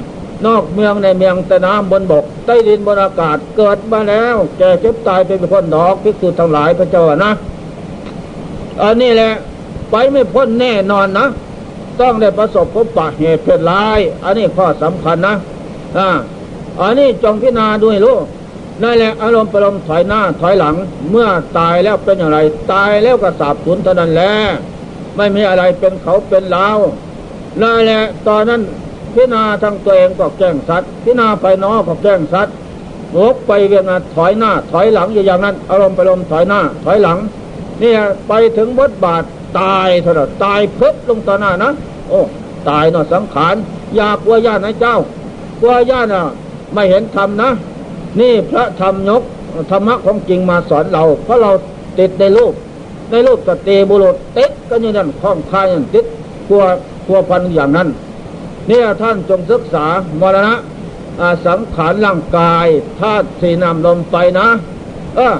[0.46, 7.32] นอกเมืองในเมืองแต่น้ำบนบก ใต้ดินบนอากาศเกิดมาแล้วแก่เจ็บตายเป็นพ้นดอกพิสูจน์ทั้งหลายพระเจ้านะ
[8.84, 9.34] อันนี้แหละ
[9.92, 11.28] ไปไม่พ้นแน่นอนนะ
[12.02, 15.36] ต้องได้ประสบพบปะเหตุเพศร้าย อันนี้ข้อสำคัญนะ
[15.98, 16.10] อ่า
[16.82, 18.24] อันนี้จงพิจารณาด้วยลูก
[18.84, 20.76] นั่นแหละอารมณ์ประลมถอยหน้าถอยหลัง
[21.10, 21.28] เมื่อ
[21.58, 22.40] ตายแล้วเป็นอย่างไร
[22.74, 24.34] ตายแล้วก็สาบสูญเท่านั้นแหละ
[25.18, 26.68] ไม่มีอะไรเป็นเขาเป็นเรา
[27.62, 28.62] นั่นแหละตอนนั้น
[29.14, 32.56] พิณาทางตัวเองก็แกล้งสัตว์พิณาไปนอก็แกล้งสัตว์
[33.16, 37.18] วกไปเวียนมาถอยหน้า ถอยหลังอยู่อย่างนั้น อารมณ์ไปลมถอยหน้า ถอยหลัง
[37.82, 37.94] นี่
[38.28, 39.24] ไปถึงบทบาท
[39.60, 41.72] ตายเท่านั้นตายเพิบลงต่อหน้านะ
[42.10, 42.20] โอ้
[42.70, 43.56] ตายเนาะสังขาร
[43.96, 44.98] อย่ากลัวญาตินะเจ้า
[45.62, 46.24] กลัวญาติน่ะ
[46.74, 47.50] ไม่เห็นธรรมนะ
[48.20, 49.24] นี่พระธรรมยก
[49.72, 51.52] ธรรมะของจริงมาสอนเรา เพราะเรา
[52.00, 52.54] ติดในรูป
[53.12, 56.06] ในรูปสติบุรุษติดก็อย่างนั้นคล้องคายอย่างติด
[56.48, 56.64] พัว
[57.06, 57.88] พัวพันอย่างนั้น
[58.68, 59.86] เนี่ยท่านจงศึกษา
[60.22, 60.56] มรณะ
[61.46, 62.68] สังขารร่างกาย
[63.00, 64.48] ธาตุสีน้ำลมไฟนะ
[65.16, 65.36] เออ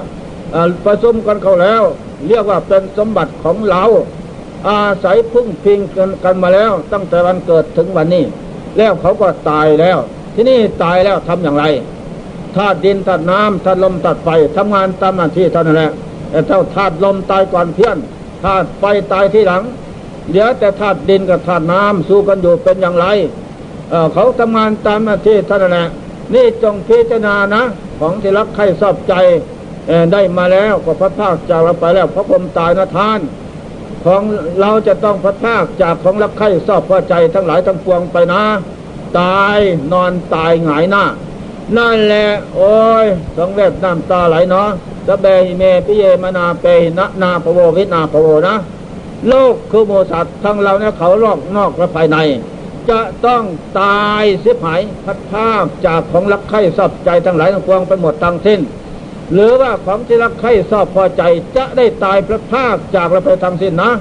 [0.84, 1.82] ประชุมกันเขาแล้ว
[2.28, 3.82] เรียกว่าเป็นสมบัติของเรา
[4.68, 8.24] อาศัยพึ่งพิงกันกันมาแล้ว ตั้งแต่วันเกิดถึงวันนี้
[8.78, 9.98] แล้วเขาก็ตายแล้ว
[10.34, 11.64] ที่นี่ตายแล้วทำอย่างไร
[12.56, 15.92] ธาตุดินธาตุน้ำธาตุลมธาตุไฟทำงานตามหน้าที่เท่านั้นแหละ
[16.30, 17.96] แต่เท่าธาตุลมตายก่อนเพี้ยน
[18.44, 19.62] ธาตุไฟตายที่หลัง
[20.32, 23.06] เดี๋ยวแต่ธาตุดินกับธาตุน้ำสู้กันอยู่เป็นอย่างไร
[23.90, 25.86] เเขาทำงานตามหน้าที่ท่านแหละ
[26.34, 27.62] นี่จงพิจารณานะ
[27.98, 29.14] ของที่รักใครชอบใจ
[30.12, 33.20] ได้มาแล้วก็พัดภาคจากเราไปแล้วเพราะผมตายนะท่าน
[34.04, 34.22] ของ
[34.60, 38.42] เราจะต้องพัดภาคจากของรักใครชอบพอใจทั้งหลายทั้งปวงไปนะ
[39.20, 39.58] ตาย
[39.92, 41.04] นอนตายหงายหน้า
[41.76, 43.06] นั่นแหละ โอ้ย
[43.36, 44.68] สองเวทน้ำตาไหลเนาะ
[45.06, 46.64] สเบยเมพิเยมนาเป
[46.98, 48.54] นะนาปโววินาปโวนะ
[49.28, 52.16] โลกคือโมสัตทั้งเราเนี่ยเขาลอกนอกและภายใน
[52.90, 53.42] จะต้อง
[53.80, 58.60] ตายเสียหายพัดภาพจากของรักใคร่ชอบใจทั้งหลายทั้งปวงไปหมดทั้งสิ้น
[59.32, 61.22] หรือว่าของที่รักใคร่ชอบพอใจ
[61.56, 63.92] จะได้ตายพระภาคจากเราไปทั้งสิ้นนะ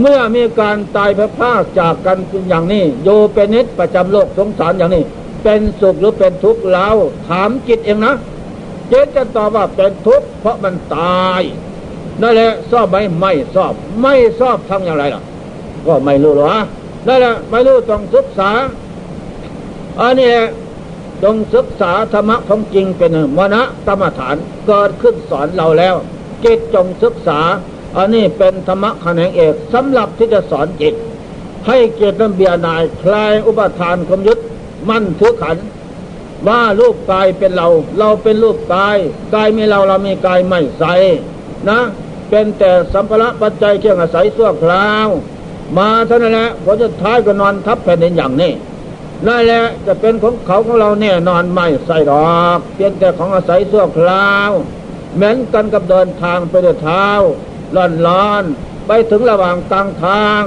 [0.00, 5.04] เมื่อมีการตายพระภาคจากกันอย่างนี้โยเป็นนิดประจำโลกสงสารอย่างนี้
[5.42, 6.88] เป็นสุขหรือเป็นทุกข์เรา
[7.28, 8.14] ถามจิตเองนะ
[8.88, 11.42] เจตจะตอบว่าเป็นทุกข์เพราะมันตาย
[12.22, 13.72] นั่นแหละชอบไหมไม่ชอบ
[14.02, 15.22] ไม่ชอบทำอย่างไรล่ะ
[15.86, 16.54] ก็ไม่รู้หรอ
[17.06, 18.50] นั่นแหละไม่รู้ต้องศึกษา
[20.00, 20.34] อันนี้
[21.24, 24.36] ต้องศึกษาธรรมะของจริงเป็นมณะกรรมฐาน
[24.66, 25.94] เกิดขึ้นสอนเราแล้ว
[26.44, 27.40] จิตจงศึกษา
[27.96, 30.94] อันนี้เป็นธรรมะแขนงเอกสำหรับที่จะสอนจิต
[31.66, 34.42] ให้เกิดน้ำเบียนายคลายอุปทานคมยุทธ
[34.88, 35.56] มั่นถือขัน
[36.48, 37.68] ว่ารูปกายเป็นเรา
[37.98, 38.96] เราเป็นรูปกาย
[39.34, 40.84] กายไมีเราเรามีกายไม่ใส
[41.68, 41.80] นะ
[42.30, 45.08] เป็นแต่สัมภาระปัจจัยเครื่องอาศัยสั่วคราว
[45.78, 48.52] มาเท่านั้นแหละผลจะท้ายก็นอนทับแผ่นดินอย่างนี้
[49.26, 54.50] นั่นแหละจะเป็นของเขาของเราแน่นอนไม่ใส่ดอกเพียงแต่ของอาศัยสั่วคราว
[55.14, 57.08] เหมือนกันกับเดินทางไปด้วยเท้า
[57.76, 58.42] ล่อนล้อน
[58.86, 60.42] ไปถึงระหว่างกลางทาง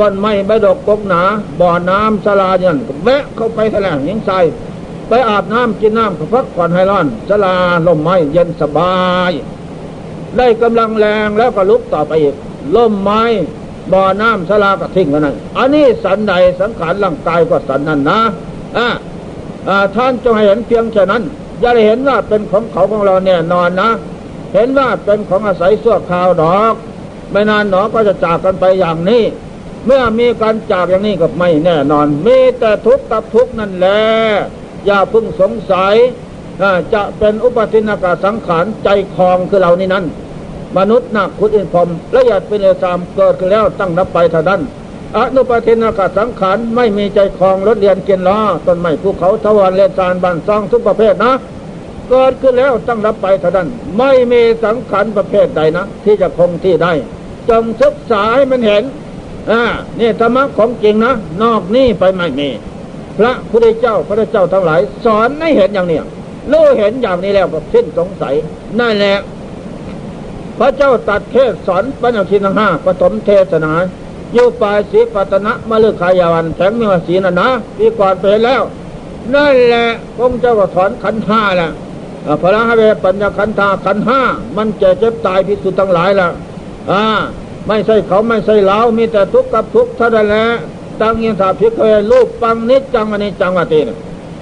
[0.00, 1.22] ต้นไม้ใบดอกกกหนา
[1.60, 2.74] บ่อน้ำสลาเนี่ย
[3.04, 4.38] แวะเข้าไปแถลงยิงใส่
[5.08, 7.54] ไปอาบน้ำกินน้ำก็พักผ่อนให้ร้อนสลา
[7.86, 8.94] ลมไม้เย็นสบา
[9.30, 9.32] ย
[10.36, 12.34] ได้กำลังแรงแล้วก็ลุกต่อไปอีก
[12.76, 13.22] ล่มไม้
[13.92, 18.20] บ่อน้ำสลาก็ทิ้งกันนั่นอันนี้สันใดสังขารร่างกายก็สันนั้นนะ
[18.78, 18.88] อ่า
[19.94, 21.22] ท่านจงให้เห็นเพียงแค่นั้น
[21.60, 23.90] อย่าได้เห็นว่าเป็นของเขาของเราแน่นอนนะ
[24.54, 26.74] เห็นว่าเป็นของอาศัยสั่วคราวดอก
[27.30, 29.22] ไม่นานหนอก็จะจากกันไปอย่างนี้
[29.86, 34.02] เมื่อมีการจากอย่างนี้ก็ไม่แน่นอน มีแต่ทุกข์กับทุกข์นั่นแหละ
[34.86, 35.94] อย่าพึ่งสงสัย
[36.94, 40.04] จะเป็นอุปตินากาสังขารใจคลองคือเรานี่นั้น
[40.78, 44.60] มนุษย์นักคุดอินพรมละเอียดเป็นเอสามเกิดขึ้นแล้วตั้งนับไปเท่านั้น
[45.16, 51.32] อนุปตินากาสังขารไม่มีใจคลองรถเรียนเกียนล้อต้นไม้ภูเขาทวารเลนซานบันซองทุกประเภทนะ
[52.10, 53.68] เกิดขึ้นแล้วตั้งรับไปเท่านั้น
[53.98, 56.92] ไม่มีสังขารประเภทใดนะ ที่จะคงที่ได้
[57.48, 58.84] จงศึกษาให้มันเห็น
[59.50, 59.62] อ่า
[59.98, 62.48] นี่ธรรมะของจริงนะ นอกนี้ไปไม่มี
[63.18, 66.00] พระพุทธเจ้าพระเจ้าทั้งหลาย สอนให้เห็นอย่างนี้
[66.52, 68.34] รู้เห็นอย่างนี้แล้วก็สิ้นสงสัย
[68.80, 69.18] นั่นแหละ
[70.58, 73.72] พระเจ้าตัดเทศสอนปัญญาชินห้าปฐมเทศนา
[74.34, 78.62] อยู่ปลายสีปัตนะมะลึกขายาวันแข็งมีวสีนะนะปีก่อนไปแล้ว
[79.34, 79.86] นั่นแหละ
[80.16, 81.70] พระเจ้าก็สอนขันห้าแหละ
[82.42, 84.20] พระราหเวปัญญาขันธาขันห้า
[84.56, 86.28] มันจ็บเจ็บตายพิสุทั้งหลายละ
[86.90, 87.04] อ่า
[87.66, 90.46] ไม่ใช่เขาไม่ใช่เรามีแต่ทุกข์กับทุกข์เท่านั้นแหละ
[91.00, 93.88] ตั้งยังถาพิเคยรูปปังนิจจังวันนี้จังวัตีน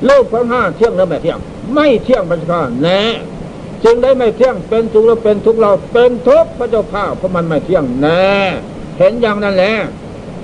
[0.09, 1.39] รูปทั้งห้าเที่ยงหรือไม่เที่ยง
[1.75, 3.01] ไม่เที่ยงพระเจ้าแน่
[3.85, 8.27] จึงได้ไม่เที่ยงเป็นทุกข์หรือเป็นทุกข์เราเป็นทุกข์พระเจ้าข้าเพราะมันไม่เที่ยงแน่
[8.99, 9.75] เห็นอย่างนั้นแหละ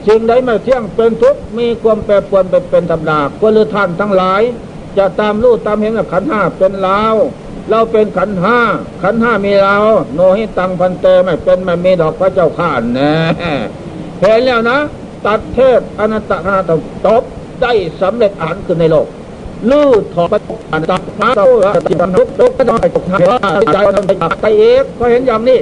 [0.07, 4.43] สิ่งใดไม่เที่ยงเป็นทุกข์มีความแปรปรวนเป็นเป็นธรรมดาก็เลยท่านทั้งหลาย
[4.99, 7.03] จะตามรู้ตามเห็นกับขันห้าเป็นเรา
[7.71, 8.59] เราเป็นขันห้า
[9.03, 9.77] ขันห้ามีเรา
[10.15, 13.15] โนหิตังพันเตไม่เป็นไม่มีดอกพระเจ้าข้าแน่
[14.21, 14.79] เห็นแล้วนะ
[15.27, 16.71] ตัดเทศอนัตตนาต
[17.07, 17.23] ตบ
[17.63, 19.07] ได้สำเร็จอ่านขึ้นในโลก
[19.71, 20.41] ลื้อถอด
[20.73, 21.47] อันตัดมาเรา
[21.89, 23.23] จิตนุกทุกก็ต้องไปตกใจ
[23.73, 24.05] ใจมัน
[24.43, 25.59] ไปเอกก็เห็นอย่างนี้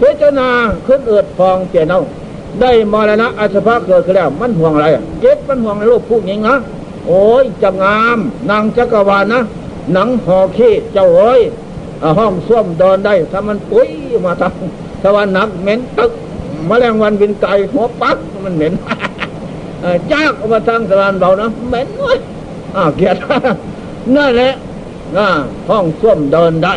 [0.00, 0.48] พิจารณา
[0.86, 2.00] ขึ้นเอือดฟองเจนเอา
[2.60, 4.86] ได้มรณะอาชภะเกิดขึ้นแล้ว มันห่วงอะไร
[5.20, 6.56] เจ็บมันห่วงในโลกผู้หญิงนะ
[7.06, 8.18] โอ้ยจะงาม
[8.50, 9.42] นางจักรวาลนะ
[9.92, 11.40] หนังห่อขี้เจ้าเอ้ย
[12.18, 13.88] ห้องส้วมดอนได้ ถ้ามันปุ้ย
[14.26, 16.12] มาทำถ้าวันนักเหม็นตึก
[16.68, 18.72] มแมลงวันบินไก่หัวปักมันเหม็น
[20.12, 22.18] จ้ากมาทางสะพานเบานะเหม็นเว้ย
[22.76, 23.20] อ้าเกียรติ
[24.14, 24.52] นั่นแหละ
[25.68, 26.74] ห้องส้วมเดินได้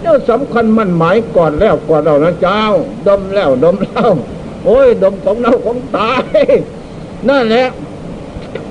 [0.00, 2.62] แล้วสำคัญมันหมายก่อนแล้วก่อนเรานะเจ้า
[3.06, 4.08] ดมแล้วดมแล้ว
[4.64, 6.24] โอ้ย ดมของเราของตาย
[7.28, 7.66] นั่นแหละ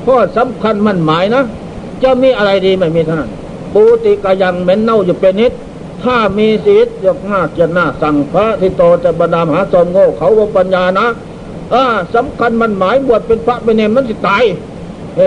[0.05, 1.43] ข้อสำคัญมันหมายนะ
[2.03, 3.31] จะมีอะไรดีไม่มีเท่านั้น
[3.75, 5.51] ปูติกายังเหม็นเน่าอยู่เป็นนิด
[6.03, 11.07] ถ้ามีศีลยกหน้าเกียรหน้าสั่งพระที่โตจะบรรดามหาสมโง่เขาวปัญญานะ
[11.73, 11.83] อ่า
[12.15, 14.43] สำคัญมันหมายบวชเป็นพระเป็นเนรมันสิตาย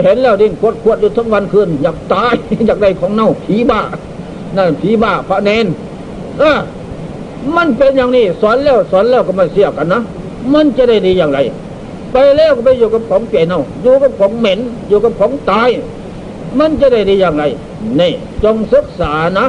[0.05, 2.34] เห็นแล้วดิ้นขวดขวดอยู่ทั้งวันคืนอยากตาย
[2.66, 3.80] อยากได้ของเน่าผีบ้า
[4.57, 5.66] นั่นผีบ้าพระเนน
[6.38, 6.59] เออ
[7.57, 10.01] มันเป็นอย่างนี้สอนแล้วสอนแล้วก็ไม่เสียกันนะ
[10.53, 11.38] มันจะได้ดีอย่างไร
[12.12, 15.68] ไปแล้วก็ไปอยู่กับของเก่เน่าอยู่กับของเหม็น อยู่กับของตาย
[16.59, 17.44] มันจะได้ดีอย่างไร
[18.01, 18.12] นี่
[18.45, 19.47] จงศึกษานะ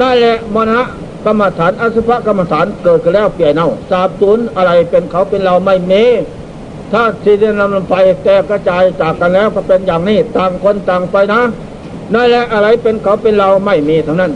[0.00, 0.80] นั่นแหละมณะ
[1.26, 6.04] กรรมฐานอสุภกรรมฐานเกิดกันแล้วเปลี่ยนเอาสาบสูญอะไรเป็นเขาเป็นเราไม่มี
[6.92, 7.94] ถ้าที่ได้นำลงไป
[8.24, 11.40] แตกกระจายจากกันแล้วก็เป็นอย่างนี้ต่างคนต่างไปนะ
[12.14, 14.32] นั่นแหละอะไรเป็นเขาเป็นเราไม่มีทั้งนั้น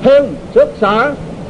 [0.00, 0.22] เพ่ง
[0.56, 0.94] ศึกษา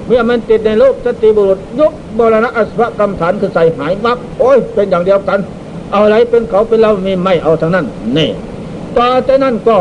[0.06, 1.86] เมื่อมันติดในโลกสติบุรุษยุ
[2.18, 5.38] บรณะอสุภกรรมฐานคือใส่หายวับโอ้ยเป็นอย่างเดียวกัน
[5.92, 8.30] เอาอะไรเป็นเขาเป็นเราไม่ไม่เอาทั้งนั้นนี่
[8.96, 9.76] ต่อจากนั้นก็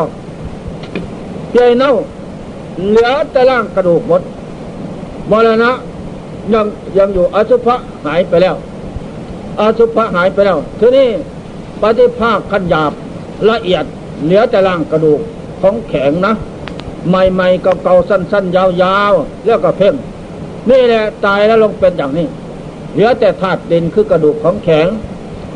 [1.53, 1.93] เจเน่า
[2.89, 4.21] เหลือแต่ร่างกระดูกหมด
[5.31, 5.71] มรณะ
[6.53, 6.65] ยัง
[6.97, 7.75] ยังอยู่อสุภะ
[8.05, 8.55] หายไปแล้ว
[9.59, 11.07] อสุภะหายไปแล้วทีนี้
[11.81, 12.91] ปฏิภาคขันหยาบ
[13.49, 13.85] ละเอียด
[14.23, 15.19] เหลือแต่ร่างกระดูก
[15.61, 16.33] ของแข็งนะ
[17.07, 19.95] ใหม่ๆเก่าๆสั้นๆ ยาวๆแล้วก็เพ่ง
[20.69, 22.27] นี่แหละตายแล้วลงเป็นอย่างนี้
[22.93, 24.87] เหลือแต่ธาตุดินคือกระดูกของแข็ง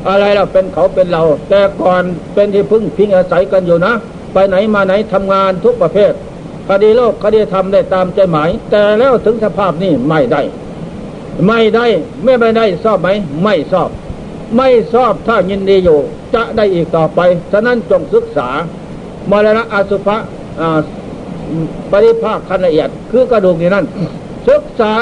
[0.08, 3.94] อะไรเราเป็นเขาเป็นเรา แต่ก่อนเป็นที่พึ่งพิงอาศัยกันอยู่นะ
[4.34, 6.14] ไปไหนมาไหนทำงานทุกประเภท
[6.70, 10.42] คดีโลกคดีธรรมได้ตามใจหมาย แต่แล้วถึงสภาพนี้ไม่ได้
[11.48, 11.86] ไม่ได้
[12.24, 13.10] ไม่ไม่ได้ชอบไหม
[13.44, 13.90] ไม่ชอบ
[14.58, 16.00] ไม่ชอบถ้ายินดีอยู่
[16.36, 17.20] จะได้อีกต่อไป
[17.52, 18.50] ฉะนั้นจงศึกษา
[19.32, 20.18] มรณะอสุภะ
[21.92, 23.86] ปริภาคขละเอียด คือกระดูกนี่นั่น
[24.50, 24.94] ศึกษา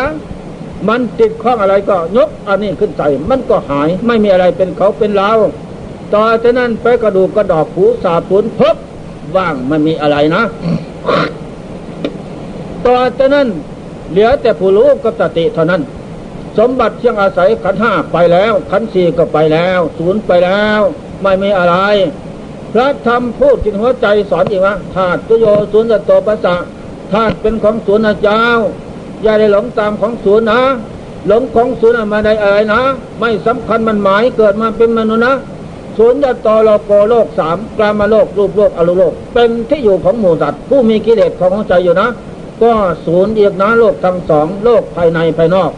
[0.89, 5.31] มันติดข้องอะไรก็ยกอันนี้ขึ้นใส่มันก็หายไม่มีอะไรเป็นเขาเป็นเรา
[6.13, 8.75] ต่อจากนั้นไปกระดูกกระดอกผูสาบผลพบ
[9.35, 10.43] ว่างไม่มีอะไรนะ
[12.85, 13.47] ต่อจากนั้น
[14.11, 15.81] เหลือแต่ผู้รู้กับสติเท่านั้น
[16.57, 20.79] สมบัติเชียงอาศัยขันห้าไปแล้ว ขันสี่ก็ไปแล้ว ศูนย์ไปแล้ว
[21.21, 21.75] ไม่มีอะไร
[22.73, 26.55] พระธรรมพูดกินหัวใจสอนอีกว่าธาตุตุโยสุนโตปัสสะ
[27.13, 28.43] ธาตุเป็นของศูนย์นะเจ้า
[29.23, 30.61] อย่าได้หลงตามของศูนย์นะ
[31.27, 32.81] หลงของศูนย์มาได้อะไรนะ
[33.19, 35.33] ไม่สำคัญมันหมายเกิดมาเป็นมนุษย์นะ
[35.97, 42.09] ศูนย์ตโลโกโลกสามกลามโลกรูปโลกอรูโลก เป็นที่อยู่ของหมู่สัตว์ผู้มีกิเลสของใจอยู่นะ
[42.61, 42.71] ก็
[43.05, 45.71] ศูนย์เอียกนะโลกทั้งสองโลกภายในภายนอก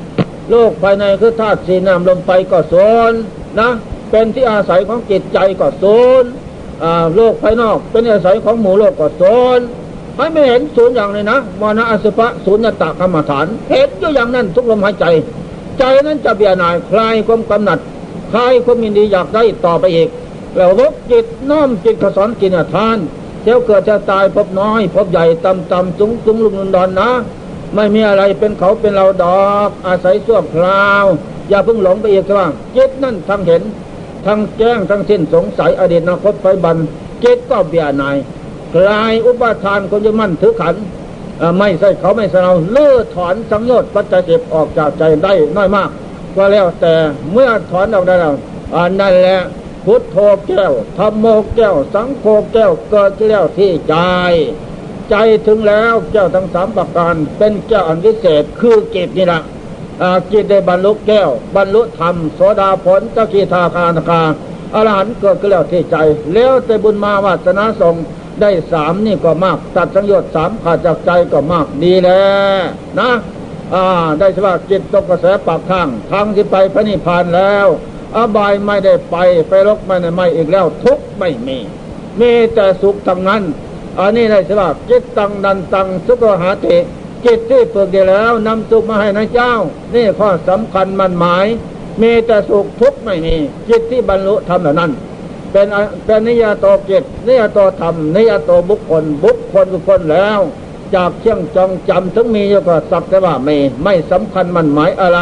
[0.51, 3.20] โลกภายในคือธาตุสีน้ำลมไปก็ศูนย์
[3.59, 3.70] นะ
[4.11, 6.30] เป็นที่อาศัยของจิตใจก็ศูนย์
[7.16, 9.66] โลกภายนอก เป็นอาศัยของหมู่โลกก็ศูนย์
[10.18, 15.05] ให้ไม่เห็นศูนย์อย่างเลยนะมรณะอสุภะศูนย์ตะกรรมฐานเห็นอยู่อย่างนั้นทุกลมหายใจ
[15.80, 17.80] ใจนั้นจะเบียนายคลายความกำหนัด
[18.34, 20.09] คลายความมินดีอยากได้ต่อไปอีก
[20.55, 22.97] แล้วลกจิตน้อมจิตขสอนกินทาน
[23.43, 27.09] เจ้าเกิดจะตายพบน้อย พบใหญ่ต่ำต่ำสูงสูงลุงลุนดอนนะ
[27.75, 31.05] ไม่มีอะไรเป็นเขาเป็นเราดอก อาศัยส่วคราว
[31.49, 33.61] อย่าเพิ่งหลงไปอีกว่าจิตนั่นทั้งเห็น
[34.25, 36.77] ทั้งแจ้งทั้งสิ้นสงสัยอดีตอนาคตไฟบัน
[37.23, 38.17] จิตก็เบียนาย
[38.73, 40.75] คลายอุปทานคนจะมั่นถือขัน
[41.57, 45.89] ไม่ใช่เขาไม่ใช่เราเลื่อถอนสังโยชน์ปัจจัยเจ็บออกจากใจได้น้อยมาก
[46.36, 46.95] ก็แล้วแต่
[47.31, 48.36] เมื่อถอนออกได้แล้ว
[48.75, 49.39] อันนั้นแหละ
[49.86, 50.17] พุทโธ
[50.47, 51.25] แก้วธรรมโม
[51.55, 53.95] แก้ว สังโฆแก้วเกิดแล้วที่ใจ
[55.09, 55.15] ใจ
[55.47, 59.41] ถึงแล้วแก้วทั้งสามประการเป็นแก้วอันวิเศษคือกินี่แหละ
[60.31, 64.21] กิจได้บรรลุแก้ว บรรลุธรรมโสดาผลเจ้าขีทาคานาคา
[64.73, 65.95] อรหันต์เกิดขึ้นแล้วที่ใจ
[66.34, 67.95] แล้วแต่บุญมาวาสนาส่ง
[68.41, 72.25] ได้สามนี่ก็มาก ตัดสังโยชน์สามขาดจากใจก็มากดีแล้
[72.59, 72.63] ว
[72.99, 73.09] นะ
[73.74, 73.86] อ่า
[74.19, 77.67] ได้สภาพจิตตกกระแสปากข้างทางที่ไปพระนิพพานแล้ว
[78.15, 79.15] อบายไม่ได้ไป
[79.49, 81.57] ไปรกไม่ได้ไม่อีกแล้ว ทุกไม่มี
[82.19, 83.43] มีแต่สุขทั้งนั้น
[83.99, 86.67] อันนี้ได้สภาพจิตตังดันตังสุขหาเต
[87.26, 89.53] จิตที่เปิดดีแล้วนำสุขมาให้นายเจ้า
[89.93, 91.45] นี่ข้อสำคัญมันหมาย
[92.01, 93.36] มีแต่สุขทุกไม่มี
[93.69, 94.91] จิตที่บรรลุธรรมเหล่านั้น
[95.51, 95.67] เป็น
[96.05, 100.39] เป็นนิยตโตจิตนิยตโตธรรมนิยตบุคคลบุคคลบุคคลแล้ว
[100.95, 105.19] จากเชี่ยงจองจำถึงมีก็สักแต่ว่าไม่ไม่สำคัญมันหมายอะไร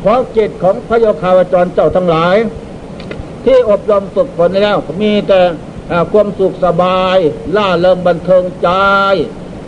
[0.00, 2.36] เพราะจิตของพระโยคาวจรเจ้าทั้งหลาย
[3.44, 5.40] ที่อบรมฝึกฝนแล้ว มีแต่
[6.12, 7.16] ความสุขสบาย
[7.56, 8.68] ล่าเริงบันเทิงใจ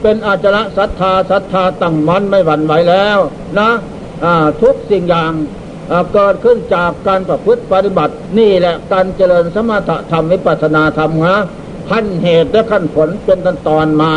[0.02, 3.18] เป็นอาจระศรัทธาศรัทธาตั้งมันไม่หวั่นไหวแล้ว
[3.58, 3.70] นะ
[4.62, 5.32] ทุกสิ่งอย่าง
[6.12, 11.38] เกิดขึ้นจากการประพฤติปฏิบัตินี่แหละการเจริญสมถะธรรมวิปัสนาธรรมฮะ
[11.90, 14.12] ขั้นเหตุและขั้นผลเป็นตอนตอนมา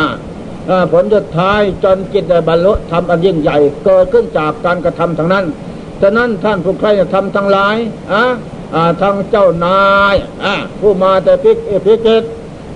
[0.92, 5.44] ผลสุดท้ายจนจิตบรรลุธรรมอันยิ่งใหญ่ เกิดขึ้นจากการกระทำทางนั้น
[6.02, 7.76] ฉะนั้นท่านผู้ใครจะทำทั้งหลาย
[8.12, 8.24] อะ
[9.02, 10.14] ทั้งเจ้านาย
[10.44, 11.56] อะผู้มาแต่พิก
[11.86, 12.22] พิจิต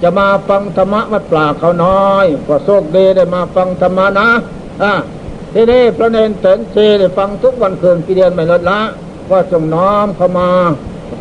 [0.02, 4.28] จะมาฟังธรรมะมัดปลาเขาน้อย ก็โชคดีได้มาฟังธรรมะนะ
[4.82, 4.92] อะ
[5.54, 8.80] ทีนี้พระเนนเถนเทได้ฟังทุกวันคืนกี่เดือนไม่ลดละ
[9.30, 10.50] ก็จงน้อมเข้ามา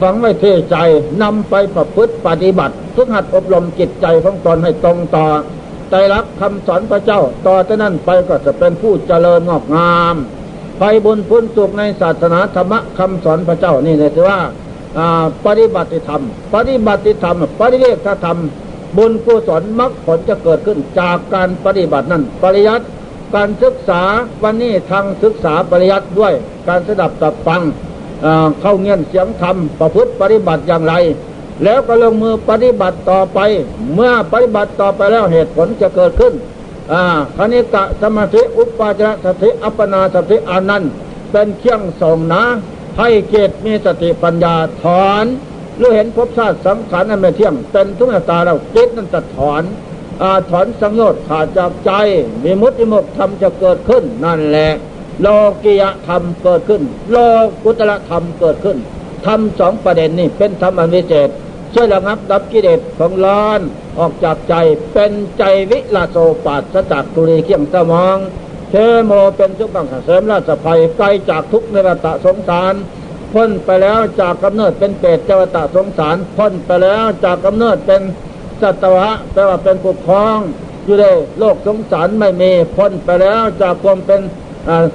[0.02, 0.78] ฟังไว้เทใจ
[1.22, 5.26] นำไปประพฤติปฏิบัติ ทุกหัดอบรมจิตใจของตนให้ตรงต่อ
[5.90, 10.16] ใจรัก คำสอนพระเจ้า ต่อจากนั้นไปก็จะเป็นผู้เจริญงอกงาม
[10.80, 14.40] ไปบุญพุนสุขในศาสนาธรรมะคำสอนพระเจ้านี่เลยถือว่า
[15.46, 16.24] ปฏิบัติธรรม
[16.54, 18.38] ปฏิบัติธรรม ปฏิเวทธรรม
[18.98, 22.86] บุญกุศลมรรคผลจะเกิดขึ้นจากการปฏิบัตินั้น ปริยัติ
[23.36, 24.02] การศึกษา
[24.44, 26.34] วันนี้ทางศึกษาปริยัติด้วย
[26.68, 27.62] การสดับตับฟัง
[28.62, 30.94] เข้าเงียนเสียงธรรมประพฤติปฏิบัติอย่างไร
[31.64, 33.40] แล้วก็ลงมือปฏิบัติต่อไป
[33.94, 36.34] เมื่อปฏิบัติต่อไปแล้วเหตุผลจะเกิดขึ้น
[36.94, 37.04] อ่า
[37.38, 40.92] คณิกะสมาธิอุปาจารสติอัปปนาสติอานันต์
[41.32, 42.44] เป็นเครื่องส่งนะ
[43.00, 45.26] ให้เกตมีสติปัญญาถอน
[45.78, 49.64] หรือเห็นภพชาติสังขารนั้นไม่เที่ยงเป็นทุกข์ตาเราจิตนั้นจะถอน
[50.22, 51.92] อาถอนสังโยชน์ขาดจากใจ
[52.44, 54.72] มีมุติมุกธรรมจะเกิดขึ้นนั่นแหละ
[55.22, 55.28] โล
[55.64, 56.82] กียธรรมเกิดขึ้น
[57.12, 57.18] โล
[57.64, 58.78] กุตละธรรมเกิดขึ้น
[59.26, 61.30] ธรรมสองประเด็นนี้เป็นธรรมอันวิเศษ
[61.74, 63.60] ช่วยระงับดับกิเลสของร้อน
[64.00, 64.56] ออกจากใจ
[64.94, 68.18] เป็นใจวิลาโสปัสจากตุรีเขียงสมอง
[68.70, 72.74] เทโมเป็นสุบังเสริมราชภัยไกลจากทุกในระตะสงสาร
[73.34, 78.02] พ้นไปแล้วจากกำเนิดเป็นเปรตเจวตะสงสารพ้นไปแล้วจากกำเนิดเป็น
[78.62, 80.38] สัตวะแปลว่าเป็นผู้ครอง
[80.86, 81.06] อยู่ใน
[81.40, 84.22] โลกสงสารไม่มีพ้นไปแล้วจากความเป็น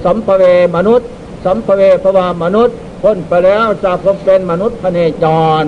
[0.04, 0.44] สัมภเว
[0.76, 1.08] มนุษย์
[1.44, 5.26] สัมภเวภวามนุษย์ พ้นไปแล้วจากความเป็นมนุษย์พเนจ
[5.62, 5.64] ร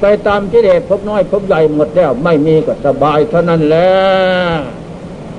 [0.00, 3.90] ไปตามที่เดชพบน้อยพบใหญ่หมดแล้วไม่มีก็สบายเท่านั้นแหละ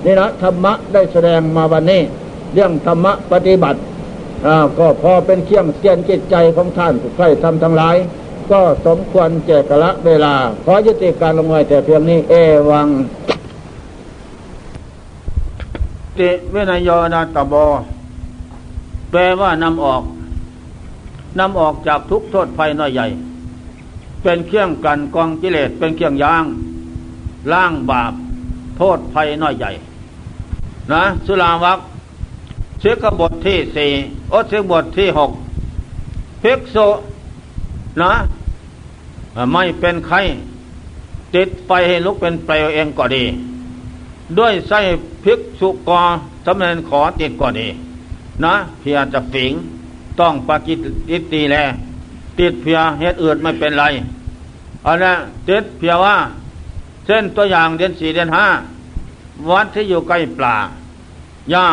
[0.06, 2.02] นี่นะธรรมะได้แสดงมาวันนี้
[2.54, 3.80] เรื่องธรรมะปฏิบัติ
[4.78, 7.96] ก็พอเป็นเครื่องเสียนจิตใจของท่านผู้ใครทำทั้งหลาย
[8.52, 10.34] ก็สมควรเจกละเวลา
[10.66, 12.34] ขอยุติการลงไว้แต่เพียงนี้เอ
[12.70, 12.88] วัง
[16.18, 17.66] ติเวนยนาตบอ
[19.12, 20.04] แปลว่านำออก
[21.40, 23.08] นำออกจากทุกโทษภัยน้อยใหญ่
[24.24, 26.44] เป็นเครื่องกันกองกิเลสเป็นเครื่องยาง
[27.54, 28.14] ล่างบาป
[28.78, 29.72] โทษภัยน้อยใหญ่
[30.94, 31.80] นะสุลาวัก
[32.80, 33.92] เชกบทที่สี่
[34.34, 35.32] อดเชกบทที่หก
[36.44, 36.88] ภิกษุ
[38.02, 38.12] นะ
[39.54, 40.18] ไม่เป็นใคร
[41.36, 43.24] ติดไฟให้ลุกเป็นเปลวเองก็ดี
[44.38, 44.80] ด้วยไส้
[45.24, 46.02] ภิกษุกอ
[46.46, 47.68] สำเร็จขอติดก็ดี
[48.44, 49.54] นะเพียจะฝิง
[50.20, 50.74] ต้องปากิ
[51.10, 51.56] ติตีแล
[52.40, 53.86] ติดเพียเหตุอื่นไม่เป็นไร
[54.86, 55.18] อันนั้น
[55.50, 56.16] ติดเพียว่า
[57.06, 58.48] เส้นตัวอย่างเดือนสี่เดือนห้า
[59.50, 60.56] วัดที่อยู่ใกล้ปลา
[61.52, 61.66] หญ้า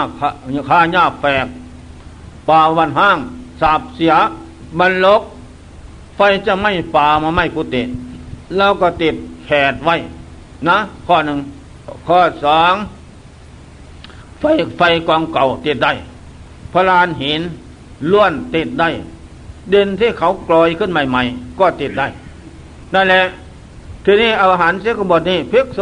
[0.69, 1.47] คาหญ้าแฝก
[2.49, 3.19] ป่าวันห้าง
[3.61, 4.15] สาบเสีย
[4.79, 5.23] มันลก
[6.17, 7.83] ไฟจะไม่ป่ามาไม่กุฏิ
[8.57, 9.15] แล้วก็ติด
[9.45, 9.97] แขดไว้
[10.69, 11.39] นะ ข้อหนึ่ง
[12.07, 12.75] ข้อสอง
[14.39, 14.45] ไฟ
[14.79, 15.93] ไฟกองเก่าติดได้
[16.73, 17.43] พลานหิน
[18.11, 18.91] ล้วนติดได้
[19.71, 22.07] เด่นที่เขากลอยขึ้นใหม่ ๆ ก็ติดได้
[22.95, 23.25] นั่นแหละ
[24.05, 25.81] ทีนี้อาหารเสกบฏนี่พิกโซ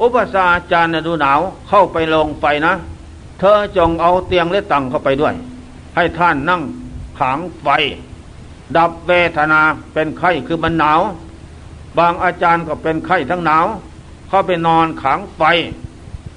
[0.00, 2.74] อุปสาจารย์ดูหนาวเข้าไปลงไฟนะ
[3.38, 5.34] เธอจงเอาเตียงและตังเข้าไปด้วย
[5.94, 6.62] ให้ท่านนั่ง
[7.18, 7.68] ขางไฟ
[8.76, 9.60] ดับเวทนา
[9.92, 11.00] เป็นไข้คือมันหนาว
[11.98, 13.66] บางอาจารย์ก็เป็นไข้ทั้งหนาว
[14.28, 15.42] เข้าไปนอนขางไฟ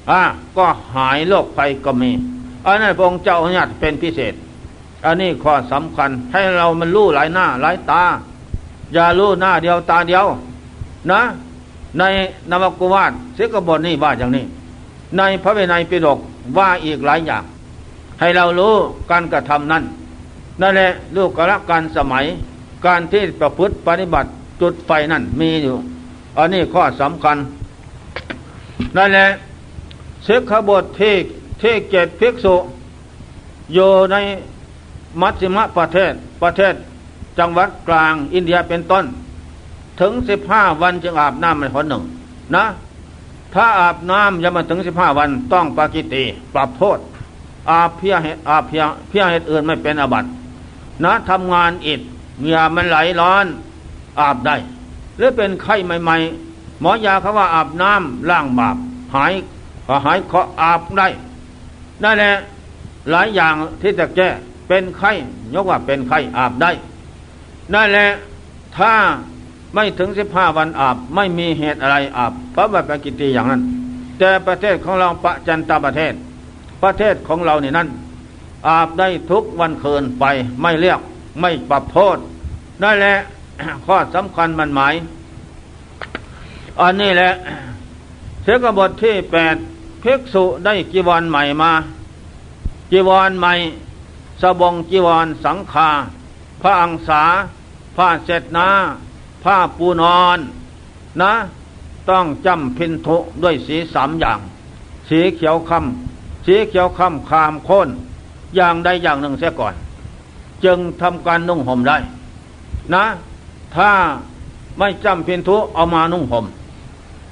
[0.10, 0.22] อะ
[0.58, 0.66] ก็
[0.96, 2.12] หายโรคไฟก็มี
[2.66, 4.34] อันนั้นพระองค์เจ้าอนุญาตเป็นพิเศษ
[5.06, 8.04] อันนี้ข้อสำคัญ ให้เรามันรู้หลายหน้าหลายตา
[8.93, 10.26] อย่ารู้หน้าเดียวตาเดียว
[11.12, 11.22] นะ
[11.98, 12.04] ใน
[12.52, 14.45] นวกุวาตเสกบทนี่ว่าอย่างนี้
[15.18, 16.20] ในพระเวไนปิฎก
[16.58, 17.43] ว่าอีกหลายอย่าง
[18.20, 18.74] ให้เรารู้
[19.12, 19.84] การกระทำนั้น
[20.62, 22.26] นั่นแหละลูกกระการสมัย
[22.86, 24.30] การที่ประพฤติปฏิบัติ
[24.62, 25.76] จุดไฟนั่นมีอยู่
[26.38, 27.38] อันนี้ข้อสำคัญ
[28.98, 29.28] นั่นแหละ
[30.24, 31.16] เสกขบทที่
[31.62, 32.56] ที่เกตภิกษุ
[33.74, 34.16] อยู่ใน
[35.22, 36.13] มัชฌิมประเทศ
[36.43, 36.74] ประเทศ
[37.39, 39.05] จังหวัดกลางอินเดียเป็นต้น
[39.99, 42.03] ถึงสิบห้าวันจึงอาบน้ำในหนหนึ่ง
[42.55, 42.65] นะ
[43.53, 46.99] ถ้าอาบน้ำยังมาถึงสิบห้าวันต้องปากิติปรับโทษ
[47.70, 50.30] อาเพียเหตุอาเพียเพียเหตุอื่นไม่เป็นอาบัติ
[51.03, 52.01] นะทำงานอิด
[52.39, 53.45] เหงื่อมันไหลร้อน
[54.20, 54.55] อาบได้
[55.18, 56.18] หรือเป็นไข้ใหม่
[56.49, 58.78] ๆ หมอยาเขาว่าอาบน้ำล้างบาป
[59.15, 59.34] หาย
[60.05, 61.07] หายเคาะอาบได้
[62.03, 62.34] นั่นแหละ
[63.11, 64.30] หลายอย่างที่จะแก้
[64.68, 65.11] เป็นไข้
[65.53, 66.72] ยกว่าเป็นไข้อาบได้
[67.74, 68.07] นั่นแหละ
[68.78, 68.93] ถ้า
[69.74, 73.61] ไม่ถึงสิบห้าวันอาบ ไม่มีเหตุอะไรอาบพระบัตรกิติอย่างนั้น
[74.20, 76.13] แต่ประเทศของเราประจันตประเทศ
[76.84, 77.88] ประเทศของเรานี่นั่น
[78.68, 80.26] อาบได้ทุกวันคืนไป
[80.61, 80.99] ไม่เรียก
[81.41, 82.18] ไม่ปรับโทษ
[82.84, 83.15] นั่นแหละ
[83.86, 84.93] ข้อสำคัญมันหมาย
[86.80, 87.32] อันนี้แหละ
[88.43, 89.55] เสกบทที่แปด
[90.03, 91.72] ภิกษุได้จีวรใหม่มา
[92.91, 93.53] จีวรใหม่
[94.42, 95.90] สบงจีวรสังฆา
[96.62, 97.24] พระอังสา
[97.96, 98.68] ผ้าเสดนา
[99.44, 100.40] ผ้าปูนอน
[101.22, 101.34] นะ
[102.10, 104.40] ต้องจำพินทุด้วยสีสามอย่าง
[105.10, 107.90] สีเขียวคำสีเขียวคำคามโค่น
[108.56, 109.74] อย่างใดอย่างหนึ่งเสียก่อน
[110.66, 111.98] จึงทำการนุ่งห่มได้
[112.94, 113.06] นะ
[113.76, 113.92] ถ้า
[114.78, 116.46] ไม่จำพินทุเอามานุ่งห่ม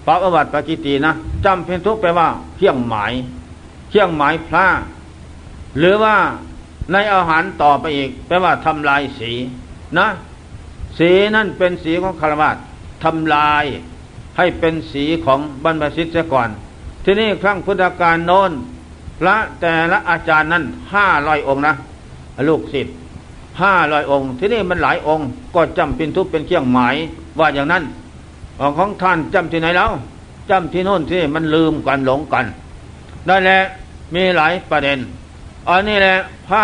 [0.05, 1.11] พระอวัตปกิตีนะ
[1.45, 3.13] จำเป็นทุแปลว่าเครื่องหมาย
[3.89, 4.65] เครื่องหมายพระ
[5.77, 6.15] หรือว่า
[6.91, 9.31] ในอาหารต่อไปอีกแปลว่าทำลายสี
[9.97, 10.07] นะ
[10.97, 12.49] สีนั่นเป็นสีของคารวะ
[13.03, 13.65] ทำลาย
[14.37, 16.49] ให้เป็นสีของบรรพชิตเสียก่อน
[17.03, 18.51] ที่นี่ครั้งพุทธกาลโน้น
[19.19, 20.63] พระแต่ละอาจารย์นั้น
[20.93, 21.73] ห้าร้อยองค์นะ
[22.47, 22.95] ลูกศิษย์
[23.61, 26.95] ห้าร้อยองค์ ที่นี่มันหลายองค์ก็จำเป็นทุกเป็นเครื่องหมาย
[27.39, 27.83] ว่าอย่างนั้น
[28.77, 29.91] ของท่านจำที่ไหนแล้ว
[30.49, 32.45] จำที่โน่นที่มันลืมกันหลงกัน
[33.27, 33.59] นั่นแหละ
[34.15, 34.99] มีหลายประเด็น
[35.69, 36.15] อันนี้แหละ
[36.47, 36.63] ผ้า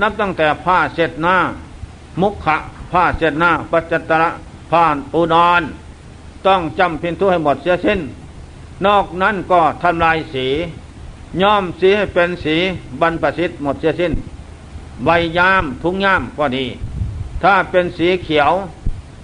[0.00, 1.36] นับตั้งแต่ผ้าเสร็จหน้า
[2.20, 2.56] มุขะ
[2.92, 4.30] ผ้าเสร็จหน้า ปัจจตระ
[4.70, 5.62] ผ้าปูนอน
[6.46, 8.00] ต้องจำเพียงทุให้หมดเสียสิ้น
[8.86, 10.46] นอกนั้นก็ทำลายสี
[11.42, 12.56] ย้อมสีให้เป็นสี
[13.00, 14.12] บรรพสิทธิ์หมดเสียสิ้น
[15.04, 16.64] ใบยามทุงยามก็ดี
[17.42, 18.52] ถ้าเป็นสีเขียว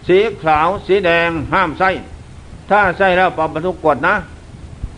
[0.08, 1.90] สีขาว สีแดงห้ามใส่
[2.70, 4.14] ถ้าใส่แล้วปรับทุกกฎนะ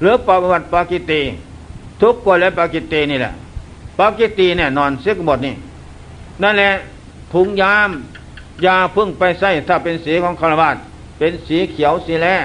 [0.00, 1.20] หรือปรับวัติปากิตี
[2.00, 3.32] ทุกกฎและปากิตีนี่แหละ
[4.00, 5.54] ปากิตีเนี่ยนอนเสียกบทนี่
[6.42, 6.70] นั่นแหละ
[7.32, 7.90] ถุงยาม
[8.64, 10.76] ยาพึ่งไปใส่ถ้าเป็นสีของคารวาส
[11.18, 12.36] เป็นสีเขียวสีแร่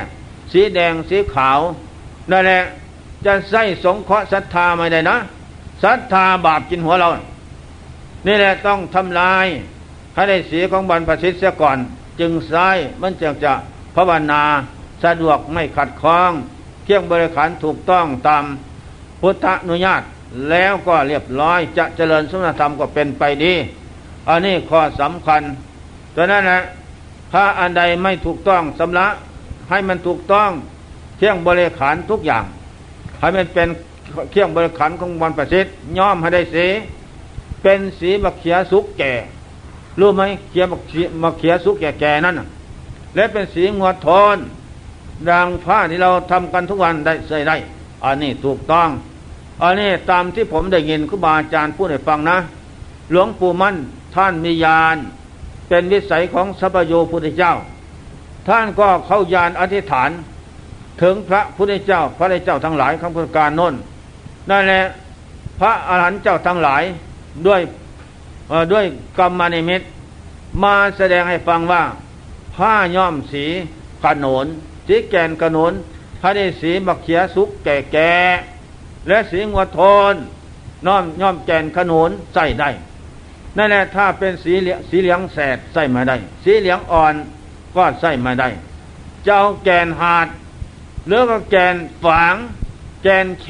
[0.51, 1.59] สีแดงสีขาว
[2.31, 2.61] นั่นแหละ
[3.25, 5.17] จะใส่สงเคราะห์ศรัทธาไม่ได้นะ
[5.83, 7.09] ศรัทธาบาปกินหัวเรา
[8.27, 9.45] นี่แหละต้องทำลาย
[10.13, 11.77] ให้ได้สีของบรรพชิตเสียก่อน
[12.19, 13.53] จึงซ้ายมันจึงจะ
[13.95, 14.43] ภาวนา
[15.03, 16.31] สะดวกไม่ขัดข้อง
[16.83, 18.43] เที่ยงบริขารถูกต้องตาม
[19.21, 20.01] พุทธอนุญาต
[20.49, 23.53] แล้วก็เรียบร้อยจะเจริญสุนธรรมก็เป็นไปดี
[24.29, 25.41] อันนี้ข้อสำคัญ
[26.15, 26.59] ดังนั้นนะ
[27.33, 29.07] ถ้าอันใดไม่ถูกต้องสำละ
[29.69, 30.49] ให้มันถูกต้อง
[31.17, 32.43] เที่ยงบริขารทุกอย่าง
[33.19, 33.67] ให้มันเป็น
[34.31, 36.67] เที่ยงบริขารของวันประสิทธิ์ย่อมให้ได้สี
[37.61, 39.13] เป็นสีบักเขียสุกแก่
[39.99, 42.35] รู้ไหมเขียบักเขียบักเขียสุกแก่แก่นั่น
[43.15, 44.37] และเป็นสีงวดทน
[45.29, 47.55] ดังผ้าที่เราทำกันทุกวันได้ใส่ได้
[48.03, 48.89] อันนี้ถูกต้อง
[49.61, 52.37] อันนี้ตามที่ผมได้ยินครูบาอาจารย์พูดให้ฟังนะ
[53.11, 53.75] หลวงปู่มั่น
[54.15, 54.97] ท่านมียาน
[55.67, 57.53] เป็นวิสัยของสัพโยพุทธเจ้า
[58.47, 60.09] ท่านก็เข้ายานอธิษฐาน
[61.01, 63.73] ถึงพระพุทธเจ้า พระเจ้าทั้งหลายคำพุทธการน้น
[64.49, 64.83] นั่นแหละ
[65.59, 66.83] พระอรหันต์เจ้าทั้งหลาย
[67.47, 67.61] ด้วย
[68.71, 68.85] ด้วย
[69.17, 69.81] กรรมนิมิต
[70.63, 71.83] มาแสดงให้ฟังว่า
[72.55, 73.45] ผ้าย่อมสี
[74.03, 74.45] ขนน
[74.87, 75.71] สีแกนขนน
[76.21, 78.11] พระได้สีบักเขียสุกแก่แก่
[79.07, 79.81] และสีงวดท
[80.11, 80.13] น
[80.85, 82.69] น้อมย่อมแกนขนนใส่ได้
[83.57, 87.13] นั่นแหละถ้าเป็นสีเหลืองสีเหลืองแสดใส่มาได้ สีเหลืองอ่อน
[87.75, 88.49] ก็ใส่มาได้
[89.25, 90.27] จะเอาแกนหาด
[91.07, 92.35] หรือก็แกนฝาง
[93.03, 93.47] แกนเข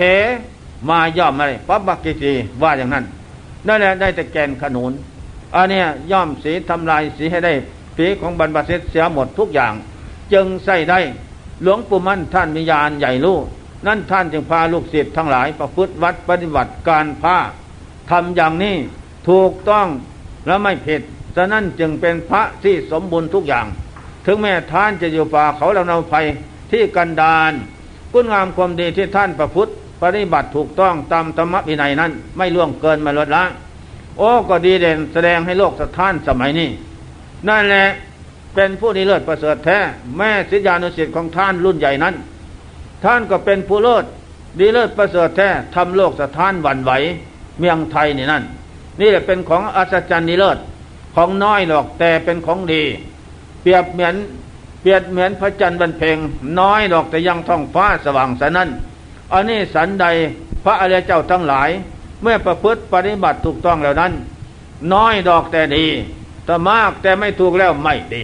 [0.90, 3.06] มาย่อมอะไรปั๊บบักกิจีว่าอย่างนั้น
[3.68, 4.92] นั่นแหละได้แต่แกนขนุน
[5.56, 5.82] อันนี้
[6.12, 7.54] ย่อมสีทำลายสีให้ได้
[7.96, 9.74] ผีของบรรพสิทธิ์เสียหมดทุกอย่าง
[10.34, 11.00] จึงใส่ได้
[11.64, 13.44] หลวงปู่มั่นท่านมีญาณใหญ่ลูก
[13.88, 17.38] นั่นท่านจึงพาลูกศิษย์ทั้งหลายประพฤติวัดปฏิบัติการผ้า
[18.12, 18.76] ทำอย่างนี้
[19.30, 19.88] ถูกต้อง
[20.48, 21.02] และไม่ผิด
[21.36, 23.66] ฉะนั้นจึงเป็นพระที่สมบูรณ์ทุกอย่าง
[24.26, 26.26] ถึงแม้ท่านจะอยู่ป่าเขาลำนาภัย
[26.72, 27.52] ที่กันดาน
[28.12, 29.72] คุณงามความดีที่ท่านประพฤติ
[30.02, 33.44] ปฏิบัติถูกต้องตามธรรมวินัยนั้น ไม่ล่วงเกินมาลดละ
[34.18, 36.70] โอ้ก็ดีเด่นแสดงให้โลกสะท้านสมัยนี้
[37.48, 37.86] นั่นแหละ
[38.56, 39.78] เป็นผู้ดีเลิศประเสริฐแท้
[40.18, 42.16] แม่ศิษยานุสิทธิ์ของท่านรุ่นใหญ่นั้น
[43.04, 44.06] ท่านก็เป็นผู้เลิศ
[44.60, 46.92] ดีเลิศประเสริฐแท้ทำโลกสะท้านหวั่นไหว
[47.60, 48.44] เมืองไทยนี่นั่น
[49.00, 50.58] นี่แหละเป็นของอัศจรรย์นิเลิศ
[51.16, 52.84] ของน้อยหรอกแต่เป็นของดี
[53.62, 54.16] เปรียบเหมือน
[54.82, 56.18] เปรียบเหมือนพระจันทร์บรรเพง
[56.60, 58.70] น้อยดอกแต่ยังท้องฟ้าสว่างสนั้น
[59.34, 60.06] อันนี้สันใด
[60.64, 61.70] พระอริยเจ้าทั้งหลาย
[62.22, 64.14] เมื่อประพฤติปฏิบัติถูกต้องแล้วนั้น
[64.94, 65.86] น้อยดอกแต่ดี
[66.46, 68.24] แต่มากแต่ไม่ถูกแล้วไม่ดี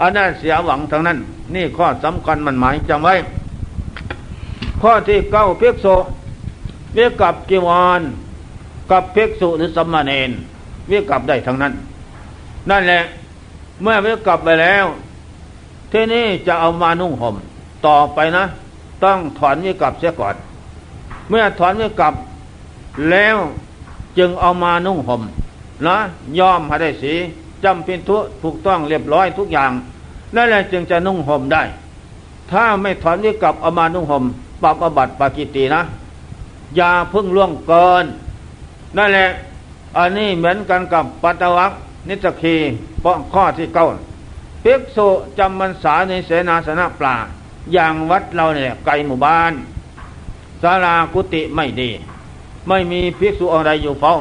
[0.00, 1.18] อันนั้นเสียหวังทั้งนั้น
[1.54, 3.14] นี่ข้อสำคัญมันหมายจำไว้
[4.82, 5.86] ข้อที่เก้าเพียกโซ
[6.94, 8.00] เวียกับกีวาน
[8.90, 10.30] กับเพิกษุหรือสัมมาเนน
[10.88, 11.72] เวียกลับได้ทั้งนั้น
[12.70, 13.00] นั่นแหละ
[13.82, 14.86] เมื่อเวียกลับไปแล้ว
[15.92, 17.34] ที่นี่จะเอามานุ่งห่ม
[17.86, 18.44] ต่อไปนะ
[19.04, 20.34] ต้องถอนเวียกลับเสียก่อน
[21.28, 22.14] เมื่อถอนเวียกลับ
[23.10, 23.36] แล้ว
[24.18, 25.22] จึงเอามานุ่งห่ม
[25.86, 25.96] นะ
[26.38, 27.14] ยอมให้ได้สี
[27.64, 29.70] จำเป็นทุถูกต้องเรียบร้อยทุกอย่าง
[30.34, 31.62] นั่นแหละจึงจะนุ่งห่มได้
[32.50, 34.24] ถ้าไม่ถอนเวียกลับเอามานุ่งห่ม
[34.62, 35.82] ปรับอบัติปากิตีนะ
[36.76, 38.04] อย่าพึ่งล่วงเกิน
[38.96, 39.28] นั่นแหละ
[39.98, 41.72] อันนี้เหมือนกันกับปัตวัก
[42.08, 42.56] นิสกี
[43.04, 43.86] ป้องข้อที่เก้า
[44.64, 45.08] ภิกษุ
[45.38, 47.16] จำมันษาในเสนาสนะปลา
[47.72, 49.52] อย่างวัดเราเนี่ยไกลหมู่บ้าน
[50.62, 51.90] ศาลากุติไม่ดี
[52.68, 54.14] ไม่มีภิกษุอะไรอยู่เฝ้า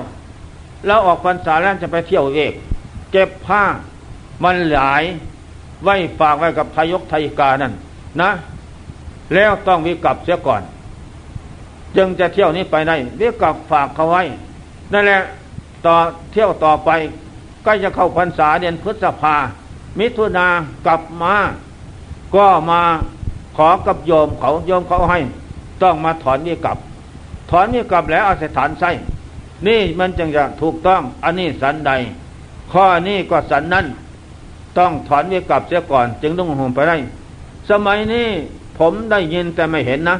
[0.86, 2.54] แล้วออกพรรษาแล้วจะไปเที่ยวเอก
[3.12, 3.64] เก็บผ้า
[4.44, 5.04] มันหลาย
[5.84, 7.74] ไว้ฝากไว้กับทายกทายกานั่น
[8.22, 8.30] นะ
[9.34, 10.62] แล้วต้องวิกลับเสียก่อน
[11.96, 14.24] จึงจะเที่ยวนี้ไปได้วิกลับฝากเขาไว้
[14.94, 15.22] นั่นแหละ
[15.86, 15.96] ต่อ
[16.32, 16.90] เที่ยวต่อไป
[17.66, 19.36] ก็จะเข้าพรรษาเดือนพฤษภา
[20.00, 20.48] มิถุนา
[20.86, 21.36] กลับมา
[22.36, 22.82] ก็มา
[23.58, 25.20] ขอกับโยมเขาโยมเขาให้
[25.82, 26.78] ต้องมาถอนนี่กลับ
[27.50, 28.92] ถอนนี่กลับแล้วเอาสถานไส้
[29.68, 31.92] นี่มันจึงจะถูกต้องอันนี้สันใด
[32.72, 33.86] ข้อนี้ก็สันนั้น
[34.78, 36.98] ต้องถอนนี่กลับเสียก่อน จึงต้องห่มไปได้
[37.70, 38.28] สมัยนี้
[38.80, 40.18] ผมได้ยินแต่ไม่เห็นนะ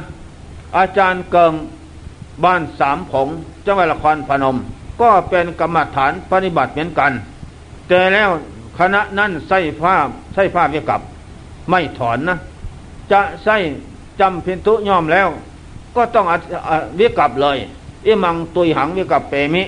[0.78, 1.52] อาจารย์เกิง
[2.44, 3.28] บ้านสามผง
[3.66, 4.56] จังหวัดละครพนม
[5.00, 7.12] ก็เป็นกรรมฐานปฏิบัติเหมือนกัน
[7.88, 8.30] แต่แล้ว
[8.78, 9.94] คณะนั้นใส่ผ้า
[10.34, 11.00] ใส่ผ้าเวียกับ
[11.70, 12.38] ไม่ถอนนะ
[13.12, 13.56] จะใส่
[14.20, 15.28] จำพินทุย่อมแล้ว
[15.96, 16.26] ก็ต้อง
[16.96, 17.58] เวียกับเลย
[18.06, 19.62] อิมังตุยหังเวียกับเปมิ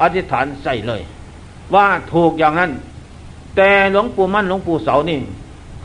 [0.00, 1.02] อธิษฐานใส่เลย
[1.74, 2.72] ว่าถูกอย่างนั้น
[3.56, 5.18] แต่หลวงปู่มั่นหลวงปู่เสานี่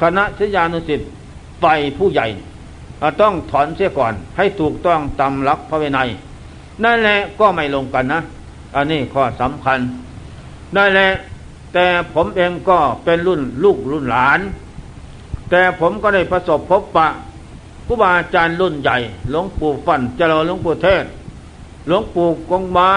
[0.01, 1.09] คณะชยานุสิทธิ์
[1.62, 1.66] ไฟ
[1.97, 2.28] ผู้ใหญ่
[3.22, 6.09] ต้องถอนเสียก่อน ให้ถูกต้องตามหลักพระวินัย
[6.84, 8.20] นั่นแหละก็ไม่ลงกันนะ
[8.76, 9.80] อันนี้ข้อสำคัญ
[10.76, 11.09] นั่นแหละ
[11.74, 14.39] แต่ผมเองก็เป็นรุ่นลูกรุ่นหลาน
[15.49, 17.07] แต่ผมก็ได้ประสบพบปะ
[17.88, 18.97] ครูบาอาจารย์รุ่นใหญ่
[19.30, 21.05] หลวงปู่ฟันเจริญหลวงปู่เทศ
[21.88, 22.91] หลวงปู่กงมา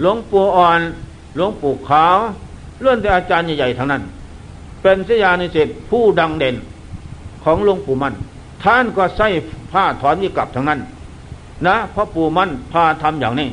[0.00, 0.80] หลวงปู่อ่อน
[1.36, 2.16] หลวงปู่ขาว
[2.80, 4.02] เรื่องแต่อาจารย์ใหญ่ๆทั้งนั้น
[4.82, 6.56] เป็นสยานิสิตผู้ดังเด่น
[7.44, 8.14] ของหลวงปู่มัน
[8.62, 9.28] ท่านก็ใส่
[9.72, 10.80] ผ้าถอนวิกลับทั้งนั้น
[11.66, 13.48] นะพระปู่มั่นพาทำอย่างนี้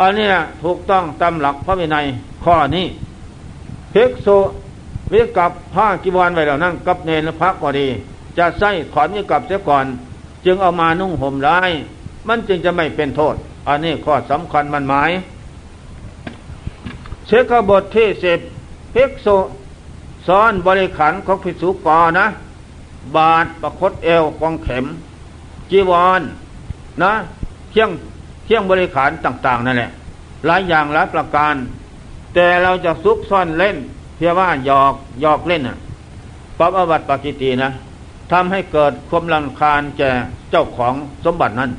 [0.00, 0.28] อันนี้
[0.62, 2.04] ถูกต้องตามหลักพระวินัย
[2.44, 2.86] ข้อนี้
[3.94, 4.36] ภิกษุ
[5.12, 7.86] วิกับผ้ากีวรไว้แล้วนั่งกับเนรพระก็ดี
[8.38, 9.84] จะใส่ถอนวิกับเสียก่อน
[10.44, 11.60] จึงเอามานุ่งห่มได้
[12.28, 13.34] มันจึงจะไม่เป็นโทษ
[13.68, 15.10] อันนี้ข้อสำคัญมันหมาย
[17.26, 18.38] เชคบทที่สิบ
[18.94, 19.36] ภิกษุ
[20.26, 22.26] ซ้อนบริขารของภิกษุกอนะ
[23.16, 24.84] บาทประคตเอวกองเข็ม
[25.70, 26.22] จีวรน
[27.02, 27.12] นะ
[27.70, 27.90] เที่ยง
[28.44, 29.90] เที่ยงบริขารต่าง ๆ นั่นแหละ
[30.46, 31.54] หลายอย่างหลายประการ
[32.34, 33.76] แต่เราจะซุกซ่อนเล่น
[34.16, 35.78] เพียงว่าหยอกหยอกเล่นน่ะ
[36.58, 37.70] ปับอวัตปกิตีนะ
[38.32, 40.10] ทำให้เกิดความรังคาญแก่
[40.50, 40.94] เจ้าของ
[41.24, 41.70] สมบัตินั้น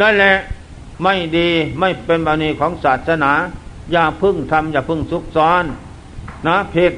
[0.00, 0.34] นั่นแหละ
[1.02, 1.48] ไม่ดี
[1.80, 3.32] ไม่เป็นบาณีของศาสนา
[3.92, 5.64] อย่าพึ่งทำอย่าพึ่งซุกซ้อน
[6.46, 6.92] นะผิด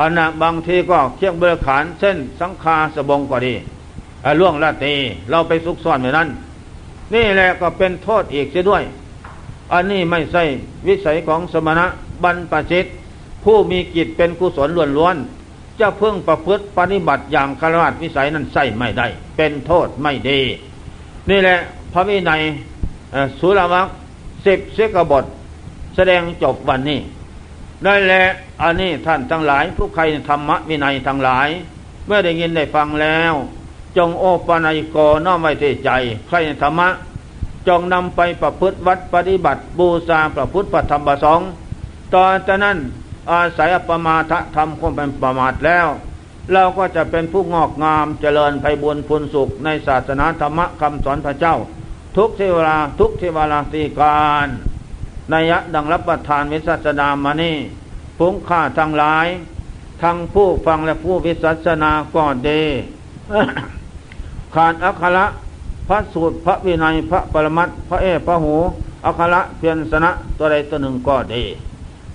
[0.00, 3.54] อันนะบางทีก็เคี่ยงเบลขานเส้นสังคาสบงก็ดี
[4.40, 4.94] ล่วงละตี
[5.30, 6.28] เราไปซุกซ่อนไว้นั้น
[7.14, 8.82] นี่แหละก็เป็นโทษอีกเสียด้วย
[9.72, 10.42] อันนี้ไม่ใช่
[10.86, 11.86] วิสัยของสมณะ
[12.22, 12.86] บรรปชิต
[13.44, 14.68] ผู้มีกิจเป็นกุศล
[14.98, 20.40] ล้วนๆจะเพิ่งประพฤติปฏิบัติอย่างคารวะวิสัยนั้นใช่ไม่ได้ เป็นโทษไม่ดี
[21.30, 21.58] นี่แหละ
[21.92, 22.40] พระวินัย
[23.40, 23.86] สุรวัก
[24.46, 25.24] สิบเสกบท
[25.96, 26.98] แสดงจบวันนี้
[27.84, 28.24] ได้แหละ
[28.62, 31.48] อันนี้ท่านทั้งหลาย ผู้ใครธรรมะวินัยทั้งหลาย
[32.06, 33.32] เมื่อได้ยินได้ฟังแล้ว
[33.96, 35.90] จงโอปนัยกน้อมไว้ที่ใจ
[36.28, 36.88] ใครธรรมะ
[37.68, 41.48] จงนำไปประพฤติวัดปฏิบัติบูชาประพุทธปธรรมประสงค์
[42.14, 42.78] ตอนจากนั้น
[43.30, 45.86] อาศัยประมาทธรรมความเป็นประมาทแล้ว
[46.52, 51.56] เราก็จะเป็นผู้งอกงามเจริญไพบุญพุนสุขในศาสนาธรรมะคำสอนพระเจ้า
[52.16, 54.48] ทุกเทวราทุกเทวราตีการ
[55.34, 57.56] นัยะดังรับประทานวิสัชนามานี่
[58.18, 59.26] พุงข้าทั้งหลาย
[60.02, 62.50] ทั้งผู้ฟังและผู้วิสัชนาก่อนเด
[64.54, 65.26] ขาดอัคระ
[65.88, 68.54] พระสูตรพระวินัยพระปรมัตพระเอพระหู
[69.04, 71.44] อัคระเพียรสนะตัวใดตัวหนึ่งก็ดี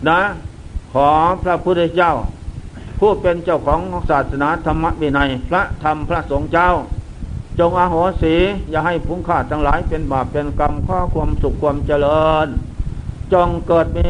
[0.07, 0.19] นะ
[0.93, 1.09] ขอ
[1.43, 2.11] พระพุทธเจ้า
[2.99, 6.69] ผู้เป็นเจ้าของศาสนาธรรมวินัย พระธรรมพระสงฆ์เจ้า
[7.59, 8.35] จงอาโหสี
[8.69, 12.47] อย่าให้พุงขาดทั้งหลายเป็นบาปเป็นกรรมข้อความสุขความเจริญ
[13.33, 14.07] จงเกิดมี